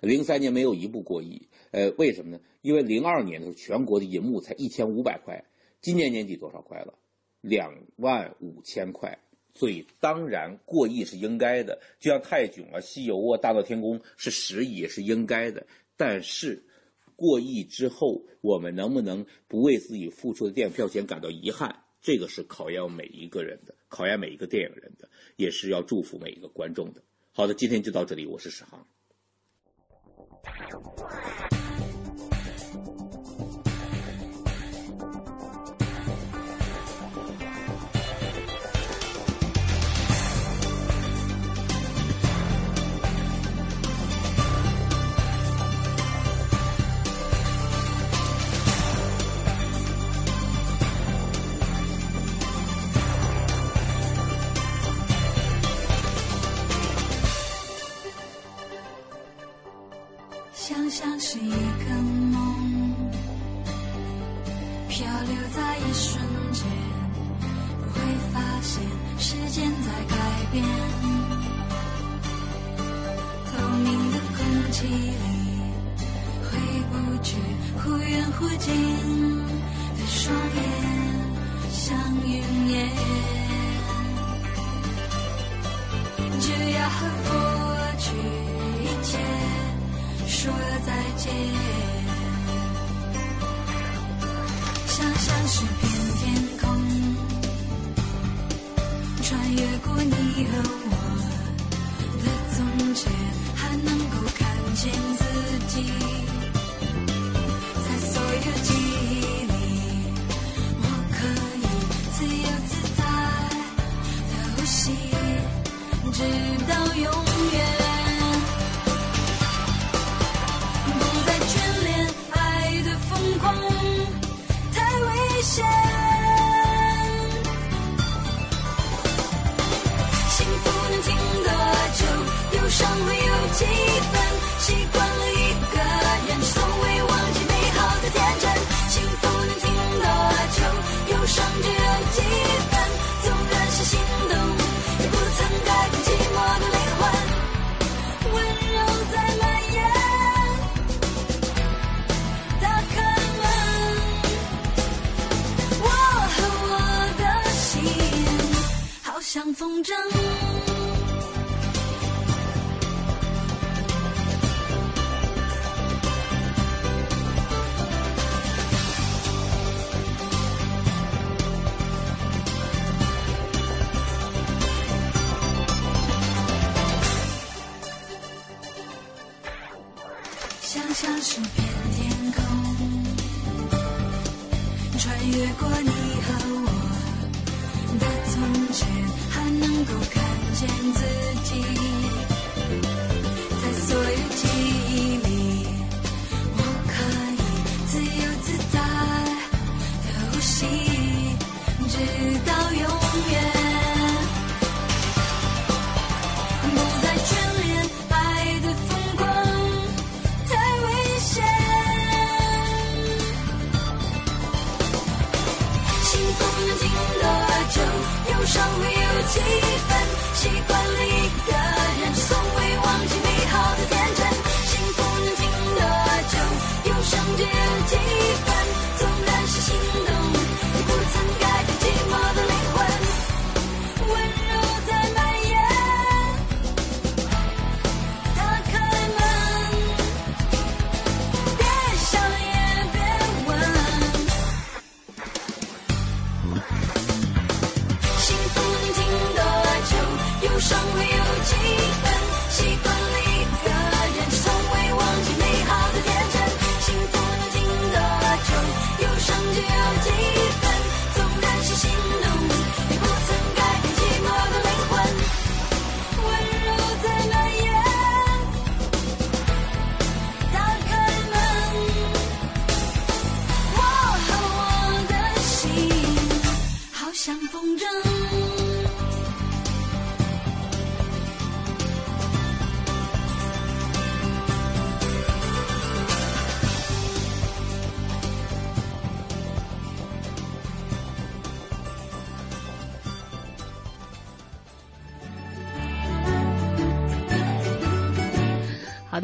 [0.00, 2.40] 零三年没有一部过亿，呃，为什么呢？
[2.62, 5.44] 因为零二年的时候，全国的银幕才一千五百块，
[5.80, 6.94] 今年年底多少块了？
[7.40, 9.18] 两万五千块。
[9.54, 15.66] 所以当然过亿是应该的，就像《泰囧》啊、《西游》啊、《大闹天宫》是十亿也是应该的。
[15.96, 16.62] 但是
[17.16, 21.74] 过亿之后，我们能不能不为自己付出的电影票钱感到遗憾？
[22.02, 27.02] 这个是考验每一个人的，考验每一个电影人的，也是要祝福每一个观众的。
[27.32, 28.86] 好的，今天就到这里，我是史航。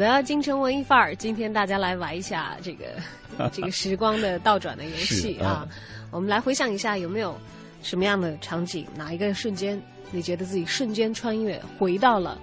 [0.03, 2.85] 的，京城文艺范儿，今天大家来玩一下这个
[3.51, 5.69] 这个时光的倒转的游戏啊嗯。
[6.11, 7.35] 我们来回想一下，有没有
[7.81, 9.81] 什么样的场景，哪一个瞬间，
[10.11, 12.39] 你觉得自己瞬间穿越回到了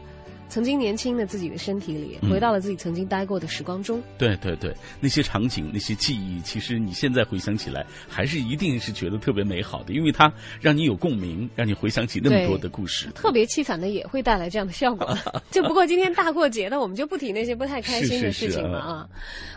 [0.50, 4.02] 曾经年轻的自己的身体里，嗯回到了自己曾经待过的时光中？
[4.18, 10.30] 对对对，那些场景、那些记忆，其实你现在回想起来，还是一定是觉得特别美好的，因为它
[10.60, 13.08] 让你有共鸣，让你回想起那么多的故事。
[13.14, 15.16] 特别凄惨的也会带来这样的效果。
[15.50, 19.08] 就不过今天大过节的，我们就不提那些不太开心的事情了啊。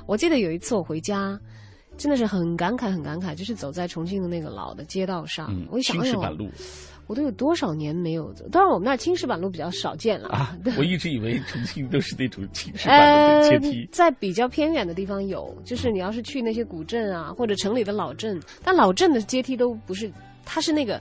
[0.06, 1.39] 我记得有一次我回家，
[1.98, 6.50] 真的是很感慨，很感慨，就是走在重庆的那个老的街道上，嗯我一想，哎呦青石板路
[7.14, 8.43] 我都有多少年没有走？
[8.49, 13.82] 当然，我们那儿青石板路比较少见了啊，我一直以为重庆都是那种青石板路的阶梯。
[13.84, 20.11] 呃，在比较偏远的地方有，就是你要是去那些古镇啊，或者城里的老镇，但老镇的阶梯都不是，
[20.43, 20.99] 它是那个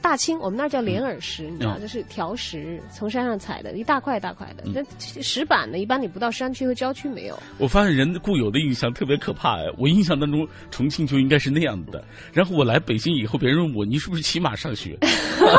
[0.00, 4.62] 大青，我们那儿叫莲耳石，你知道，嗯就是条石，从山上采的，一大块一大块的。
[4.66, 7.38] 嗯那、石板呢，一般你不到山区和郊区没有。
[7.58, 9.64] 我发现人固有的印象特别可怕哎！
[9.76, 14.96] 我印象当中重庆就应该是那样的， 然后我来北京以后，别人问我你是不是骑马上学，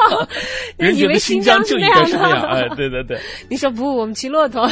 [0.77, 3.19] 人以为新疆就应该是那样哎，对对对。
[3.49, 4.63] 你说不，我们骑骆驼。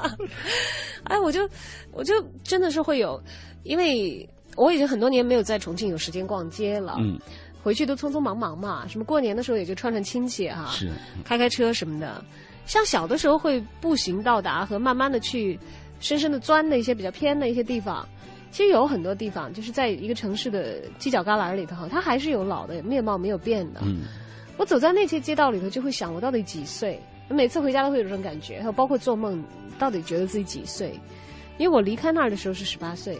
[1.04, 1.48] 哎，我就
[1.92, 3.22] 我就真的是会有，
[3.62, 6.96] 因为我已经很多年没有在重庆有时间逛街了。
[6.98, 7.18] 嗯。
[7.62, 10.90] 回去都匆匆忙忙嘛，什么过年的时候也就串串亲戚哈、是
[11.24, 12.22] 开开车什么的。
[12.66, 15.58] 像小的时候会步行到达和慢慢的去
[16.00, 18.06] 深深的钻的一些比较偏的一些地方，
[18.50, 23.80] 其实有很多地方就是在一个城市的犄角旮旯里头，它还是有老的面貌没有变的。
[23.84, 24.02] 嗯，
[24.56, 27.00] 我走在那些街道里头，就会想我到底几岁？
[27.28, 29.42] 每次回家都会有这种感觉，还有包括做梦，
[29.78, 30.98] 到底觉得自己几岁？
[31.58, 33.18] 因为我离开那儿的时候是十八岁。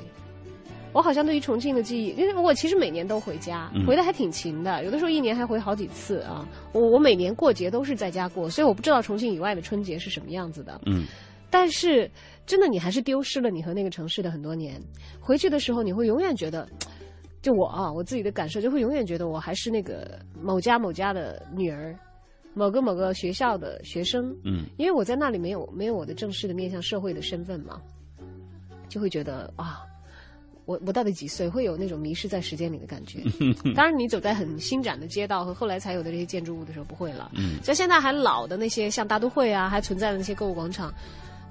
[0.93, 6.49] 我好像对于重庆的记忆，因为我其实每年都回家，嗯回的还挺勤的，有的时候一年还回好几次啊。
[6.72, 10.80] 我我每年过节都是在家过，所以我不知道重庆以外的春节是什么样子的。
[10.86, 11.05] 嗯，
[11.51, 12.11] 但是
[12.47, 14.80] 真的，你还是丢失了你和那个城市的很多年。
[15.20, 16.66] 回去的时候，你会永远觉得，
[17.43, 21.95] 就我啊，我自己的感受就会永远觉得我还是那个某家某家的女儿，
[22.55, 24.34] 某个某个学校的学生。
[24.43, 27.80] 嗯，因为我在那里没有没有我的正式的面向社会的身份嘛，
[28.89, 29.84] 就会觉得啊。
[30.68, 31.48] 我我到底几岁？
[31.48, 33.20] 会有那种迷失在时间里的感觉。
[33.74, 37.30] 当然，你走在很新展的街道和后来才有的这些建筑物的时候，不会了。
[37.34, 40.92] 嗯，像现在还老的那些，像大都会啊，还存在的那些购物广场，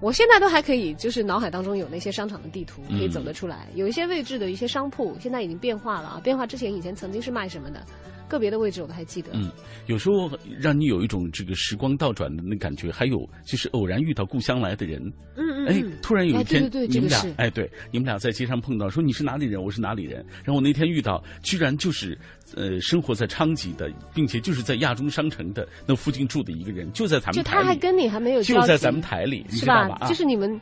[0.01, 3.67] 我现在都还可以，就是脑海当中有那些商场的地图可以走得出来。
[3.73, 7.83] 有一些位置的一些商铺，现在已经变化了啊，变化之前以前曾经是卖什么的，
[8.27, 9.31] 个别的位置我都还记得。
[9.33, 9.51] 嗯，
[9.87, 10.29] 有时候
[10.59, 15.01] 让你有一种这个时光倒转的那感觉，还有就是偶然遇到故乡来的人。
[15.35, 15.67] 嗯嗯。
[15.67, 20.25] 哎，突然有一天，对对对，你们俩，哎，对，你们俩在街上碰到，说你是哪里人，我是哪里人。
[20.43, 22.17] 然后我那天遇到，居然就是
[22.55, 27.43] 呃生活在昌吉的，并且就是在亚中商城的那附近住的一个人，就在咱们台里。
[27.43, 30.07] 就他还跟你还没有就在咱们台里，你知道吧？
[30.07, 30.59] 就是你们。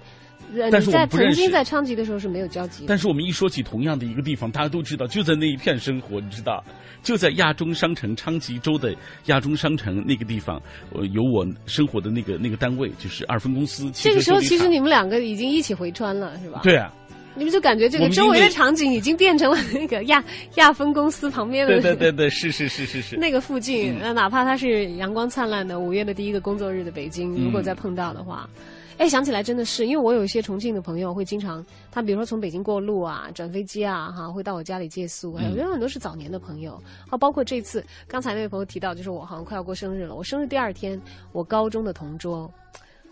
[0.72, 2.86] 但是在曾经在昌吉的时候是没有交集。
[2.88, 6.64] 但是我们一说起同样的一个地方，大家都知道，就在那一片生活，你知道，
[7.04, 8.96] 就在亚中商城昌吉州的
[9.26, 10.62] 亚中商城那个地方，
[10.92, 13.90] 呃，有我生活的那个那个单位，就是二分公司。
[13.94, 16.62] 这个时候，其实你们两个已经一起回川了，是吧？
[16.64, 16.94] 对啊。
[17.38, 20.24] 你们就感觉这个周围的场景已经变成了那个亚
[20.56, 21.82] 亚分公司旁边的。
[21.82, 23.18] 对对对对，是是是是是。
[23.18, 28.50] 那个附近，那哪怕它是阳光灿烂的五月的第一个工作日的北京，如果再碰到的话。
[28.98, 35.34] 哎，想起来真的是，因为我有一些重庆的朋友会经常，他比如说从北京过路啊，转飞机啊，哈，会到我家里借宿。
[35.34, 41.00] 还有很多是早年的朋友，好，包括这次刚才那位朋友提到，就是我好像快要过生日了，我生日第二天，
[41.34, 42.50] 我高中的同桌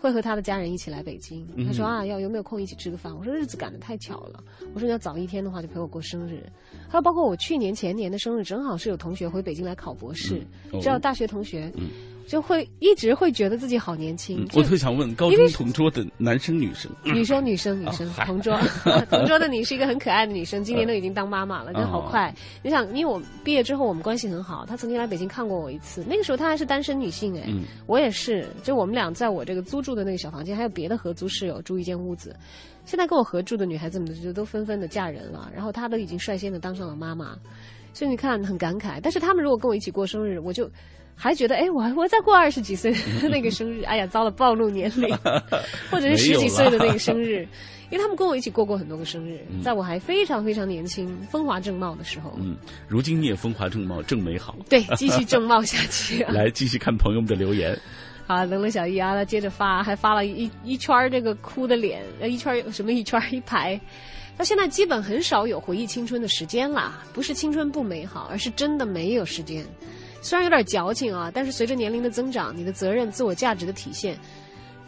[0.00, 1.46] 会和他的家人一起来北京。
[1.66, 3.14] 他说啊，要有没有空一起吃个饭？
[3.14, 4.42] 我说日子赶得太巧了。
[4.72, 6.42] 我说你要早一天的话，就陪我过生日。
[6.88, 10.42] 还有包括我去年前年的生日，正好是有同学回北京来考博士，
[10.80, 11.70] 知道大学同学。
[12.26, 14.46] 就会一直会觉得自己好年轻。
[14.54, 16.90] 我特想问，高中同桌的男生女生？
[17.04, 18.58] 女生女生女生同桌，
[19.10, 22.34] 同桌的你是一个很可爱的女生，今年都已经当妈妈了，真好快。
[22.62, 27.46] 你想，因为我毕业之后我们关系很好，她曾经来北京看过我一次，那个时候她还是单身女性哎，
[27.86, 32.34] 我也是，就我们俩在我这个租住的那个小房间，还有别的合租室友住一间屋子。
[32.84, 37.36] 现在跟我合住的女孩子们就都纷纷的嫁人了，然后她都已经率先的当上了妈妈，
[37.92, 38.98] 所以你看很感慨。
[39.02, 40.70] 但是他们如果跟我一起过生日，我就。
[41.16, 42.94] 还觉得哎，我我再过二十几岁
[43.30, 45.16] 那个生日，哎呀，遭了，暴露年龄，
[45.90, 47.46] 或者是十几岁的那个生日，
[47.90, 52.34] 因为他们跟我一起过过很多个生日，在我还非常非常年轻、风华正茂的时候。
[52.38, 52.56] 嗯，
[52.88, 54.56] 如今你也风华正茂，正美好。
[54.68, 56.24] 对，继续正茂下去。
[56.24, 57.78] 来，继续看朋友们的留言。
[58.26, 63.78] 啊，冷冷小易啊，他接着发，还发了一一圈这个哭的脸，呃，一圈什么一圈一排。
[64.36, 69.64] 他现在基本很少有回忆青春的时间了，不是青春不美好，而是真的没有时间。
[70.24, 74.18] 虽然有点矫情啊，但是随着年龄的增长，你的责任、自我价值的体现。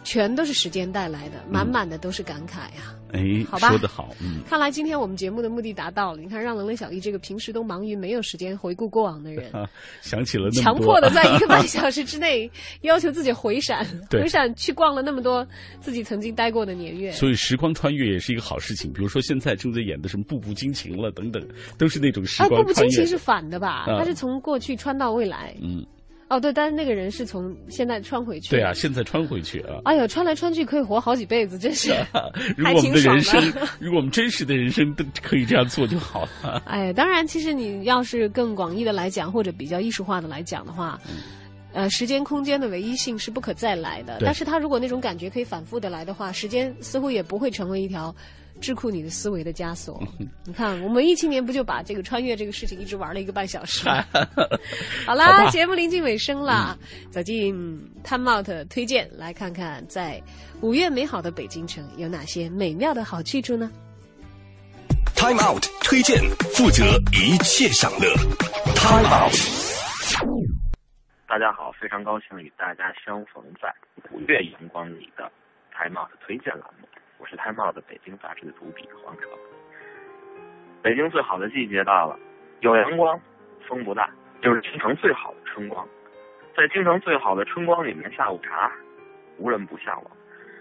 [0.07, 2.95] 全都是时间带来的，满满的都是感慨呀！
[3.12, 4.41] 哎，好吧，说得好，嗯。
[4.49, 6.20] 看来今天我们节目的目的达到了。
[6.20, 9.69] 你看，让冷冷小易这个平时都忙于没有时间回顾过往的人，啊
[10.03, 12.49] 想起了强迫的在一个半小时之内
[12.83, 15.45] 要求自己回闪， 回闪去逛了那么多
[15.81, 17.11] 自己曾经待过的年月。
[17.11, 18.93] 所以时光穿越也是一个好事情。
[18.93, 21.45] 比如说现在正在演的什么《步步惊情》了等等，
[21.77, 22.65] 都是那种时光穿越。
[22.65, 23.87] 步步惊情是反的吧？
[23.87, 25.53] 它是从过去穿到未来。
[25.61, 25.85] 嗯。
[26.28, 28.51] 哦，对，但是那个人是从现在穿回去。
[28.51, 29.78] 对啊，现在穿回去啊。
[29.85, 31.94] 哎呦，穿来穿去可以活好几辈子，真是。
[32.57, 33.40] 如果我们的人生，
[33.78, 36.61] 如果我们真实的人生都可以这样做就好了。
[36.66, 41.01] 哎，当然，其实你要是更广义的来讲，或者比较艺术化的来讲的话，
[41.73, 44.19] 呃，时间空间的唯一性是不可再来的。
[44.20, 48.15] 但是，他如果那种感觉可以反复的来的话，时间似乎也不会成为一条。
[48.61, 50.03] 智库你的思维的枷锁，
[50.45, 53.89] 你看，我们一青年不就把这个穿越这个事情一直玩了一个半小时？
[55.07, 56.77] 好啦，节目临近尾声了，
[57.11, 57.55] 走进
[58.03, 60.23] Time Out 推荐，来看看在
[60.61, 63.70] 五月美好的北京城有哪些美妙的好去处呢
[65.15, 66.19] ？Time Out 推荐，
[66.55, 68.15] 负责一切享乐。
[68.74, 69.35] Time Out，
[71.28, 73.73] 大家好，非常高兴与大家相逢在
[74.11, 75.31] 五月阳光里的
[75.73, 76.89] Time Out 推荐栏目。
[77.18, 79.28] 我是太茂的北京杂志的主笔黄哲。
[80.82, 82.18] 北京最好的季节到了，
[82.60, 83.18] 有阳光，
[83.66, 84.10] 风不大，
[84.43, 85.86] 就是京城最好的春光。
[86.55, 88.70] 在京城最好的春光里面下午茶，
[89.38, 90.10] 无人不向往。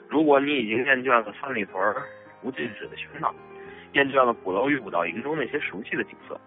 [0.07, 1.95] 如果你已经厌倦了三里屯
[2.41, 3.33] 无禁止的喧闹，
[3.93, 6.39] 厌倦了鼓楼与五道营中那些熟悉的景色，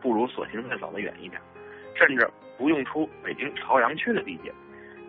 [0.00, 1.40] 不如索性再走得远一点，
[1.94, 4.52] 甚至不用出北京朝阳区的地界，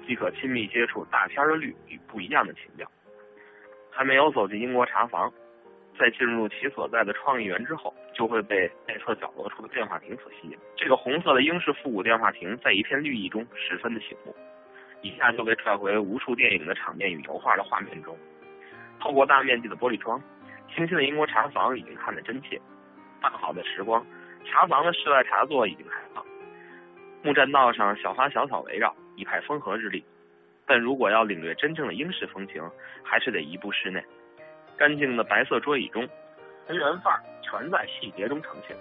[0.06, 2.90] 即可亲密接触大片的绿与不一样的情调。
[3.98, 5.34] 还没有走进英国茶房，
[5.98, 10.56] 在进入其所在的创意园之后，就会被内侧角落处的电话亭所吸引。
[10.76, 14.36] 这个红色的英式复古电话亭，在一片绿意中十分的醒目，
[15.02, 18.16] 一下就被拽回无数电影的场面与油画的画面中。
[19.00, 20.22] 透过大面积的玻璃窗，
[20.72, 22.62] 清新的英国茶房已经看得真切。
[23.20, 24.06] 大好的时光，
[24.46, 26.24] 茶房的室外茶座已经开放，
[27.24, 30.06] 木栈道上小花小草围绕，一派风和日丽。
[30.68, 32.62] 但如果要领略真正的英式风情，
[33.02, 34.04] 还是得移步室内。
[34.76, 36.08] 干净的白色桌椅中，
[36.68, 38.76] 文人范儿全在细节中呈现。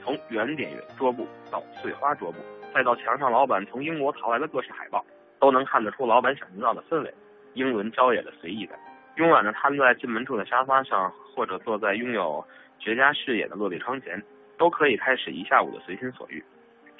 [0.00, 2.38] 从圆点桌布到碎花桌布，
[2.72, 5.04] 再到墙上老板从英国淘来的各式海报，
[5.40, 7.12] 都能看得出老板想营造的氛围。
[7.54, 8.78] 英伦郊野的随意感。
[9.16, 12.42] 慵懒的瘫在进门处的沙发上，或者坐在拥有
[12.78, 14.22] 绝佳视野的落地窗前，
[14.56, 16.42] 都可以开始一下午的随心所欲。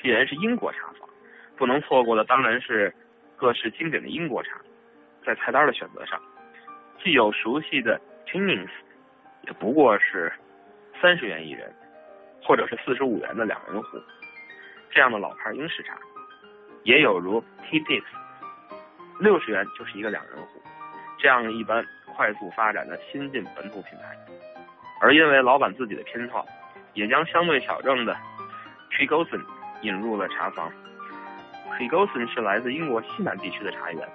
[0.03, 1.09] 既然是英国茶坊，
[1.57, 2.93] 不能错过的当然是
[3.39, 4.59] 各式经典的英国茶。
[5.25, 6.19] 在菜单的选择上，
[7.03, 8.71] 既有熟悉的 Twinings，
[9.43, 10.33] 也不过是
[11.03, 11.71] 三十元一人，
[12.43, 14.01] 或者是四十五元的两人壶
[14.91, 15.99] 这样的老牌英式茶，
[16.85, 18.07] 也有如 t e i x
[19.21, 20.63] 六十元就是一个两人壶，
[21.19, 21.85] 这样一般
[22.17, 24.17] 快速发展的新晋本土品牌。
[25.03, 26.47] 而因为老板自己的偏好，
[26.95, 28.17] 也将相对小众的
[28.93, 29.45] Tregosen
[29.83, 30.73] 引入了茶房。
[31.79, 34.09] Tregosen 是来自英国西南地区的茶园。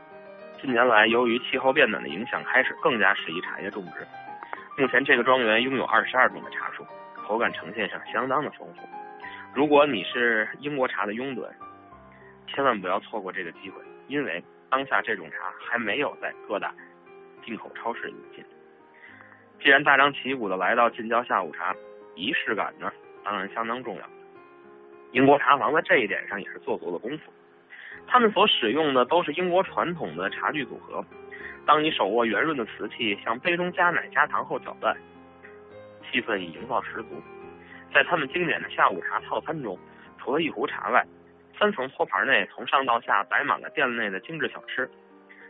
[0.62, 4.06] 近年来，由于气候变暖的影响，开始更加适宜茶叶种植。
[4.78, 6.86] 目前，这个庄园拥有二十二种的茶树，
[7.16, 8.82] 口感呈现上相当的丰富。
[9.54, 11.48] 如果你是英国茶的拥趸，
[12.48, 16.74] 千万不要错过这个机会，因为当下这种茶还没有在各大
[17.46, 18.44] 进口超市引进。
[19.62, 21.74] 既然大张旗鼓的来到近郊下午茶，
[22.16, 22.92] 仪式感呢，
[23.24, 24.04] 当然相当重要。
[25.14, 27.32] 英国茶房在这一点上也是做足了功夫。
[28.08, 31.04] 他们所使用的都是英国传统的茶具组合。
[31.66, 34.96] 当你手握圆润的瓷器，向杯中加奶加糖后搅拌，
[36.12, 37.22] 气氛已营造十足。
[37.94, 39.80] 在他们经典的下午茶套餐中，
[40.20, 41.06] 除了一壶茶外，
[41.58, 44.90] 三层托盘内从上到下摆满了店内的精致小吃。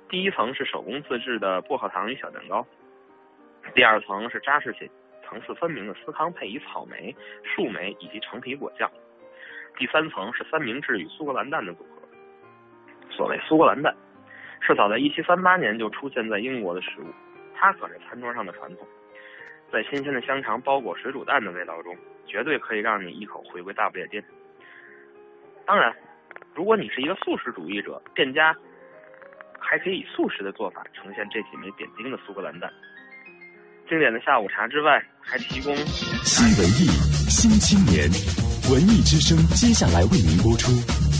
[0.07, 2.65] 第一层是手工自制的薄荷糖与小蛋糕，
[3.73, 4.87] 第二层是扎实且
[5.25, 8.91] 层次分明的司康配以草莓、树莓以及橙皮果酱，
[9.77, 12.02] 第三层是三明治与苏格兰蛋的组合。
[13.15, 13.93] 所谓苏格兰蛋，
[14.61, 17.05] 是早在1738年就出现在英国的食物，
[17.55, 18.87] 它可是餐桌上的传统。
[19.71, 21.95] 在新鲜的香肠包裹水煮蛋的味道中，
[22.27, 24.23] 绝对可以让你一口回归大不列颠。
[25.65, 25.91] 当然，
[26.53, 28.55] 如果你是一个素食主义者，店家
[29.59, 32.71] 还可以以素食的做法呈现这几枚点睛的苏格兰蛋。
[33.89, 36.85] 经典的下午茶之外，还提供新文艺
[37.29, 38.07] 新青年
[38.71, 41.03] 文艺之声，接下来为您播出。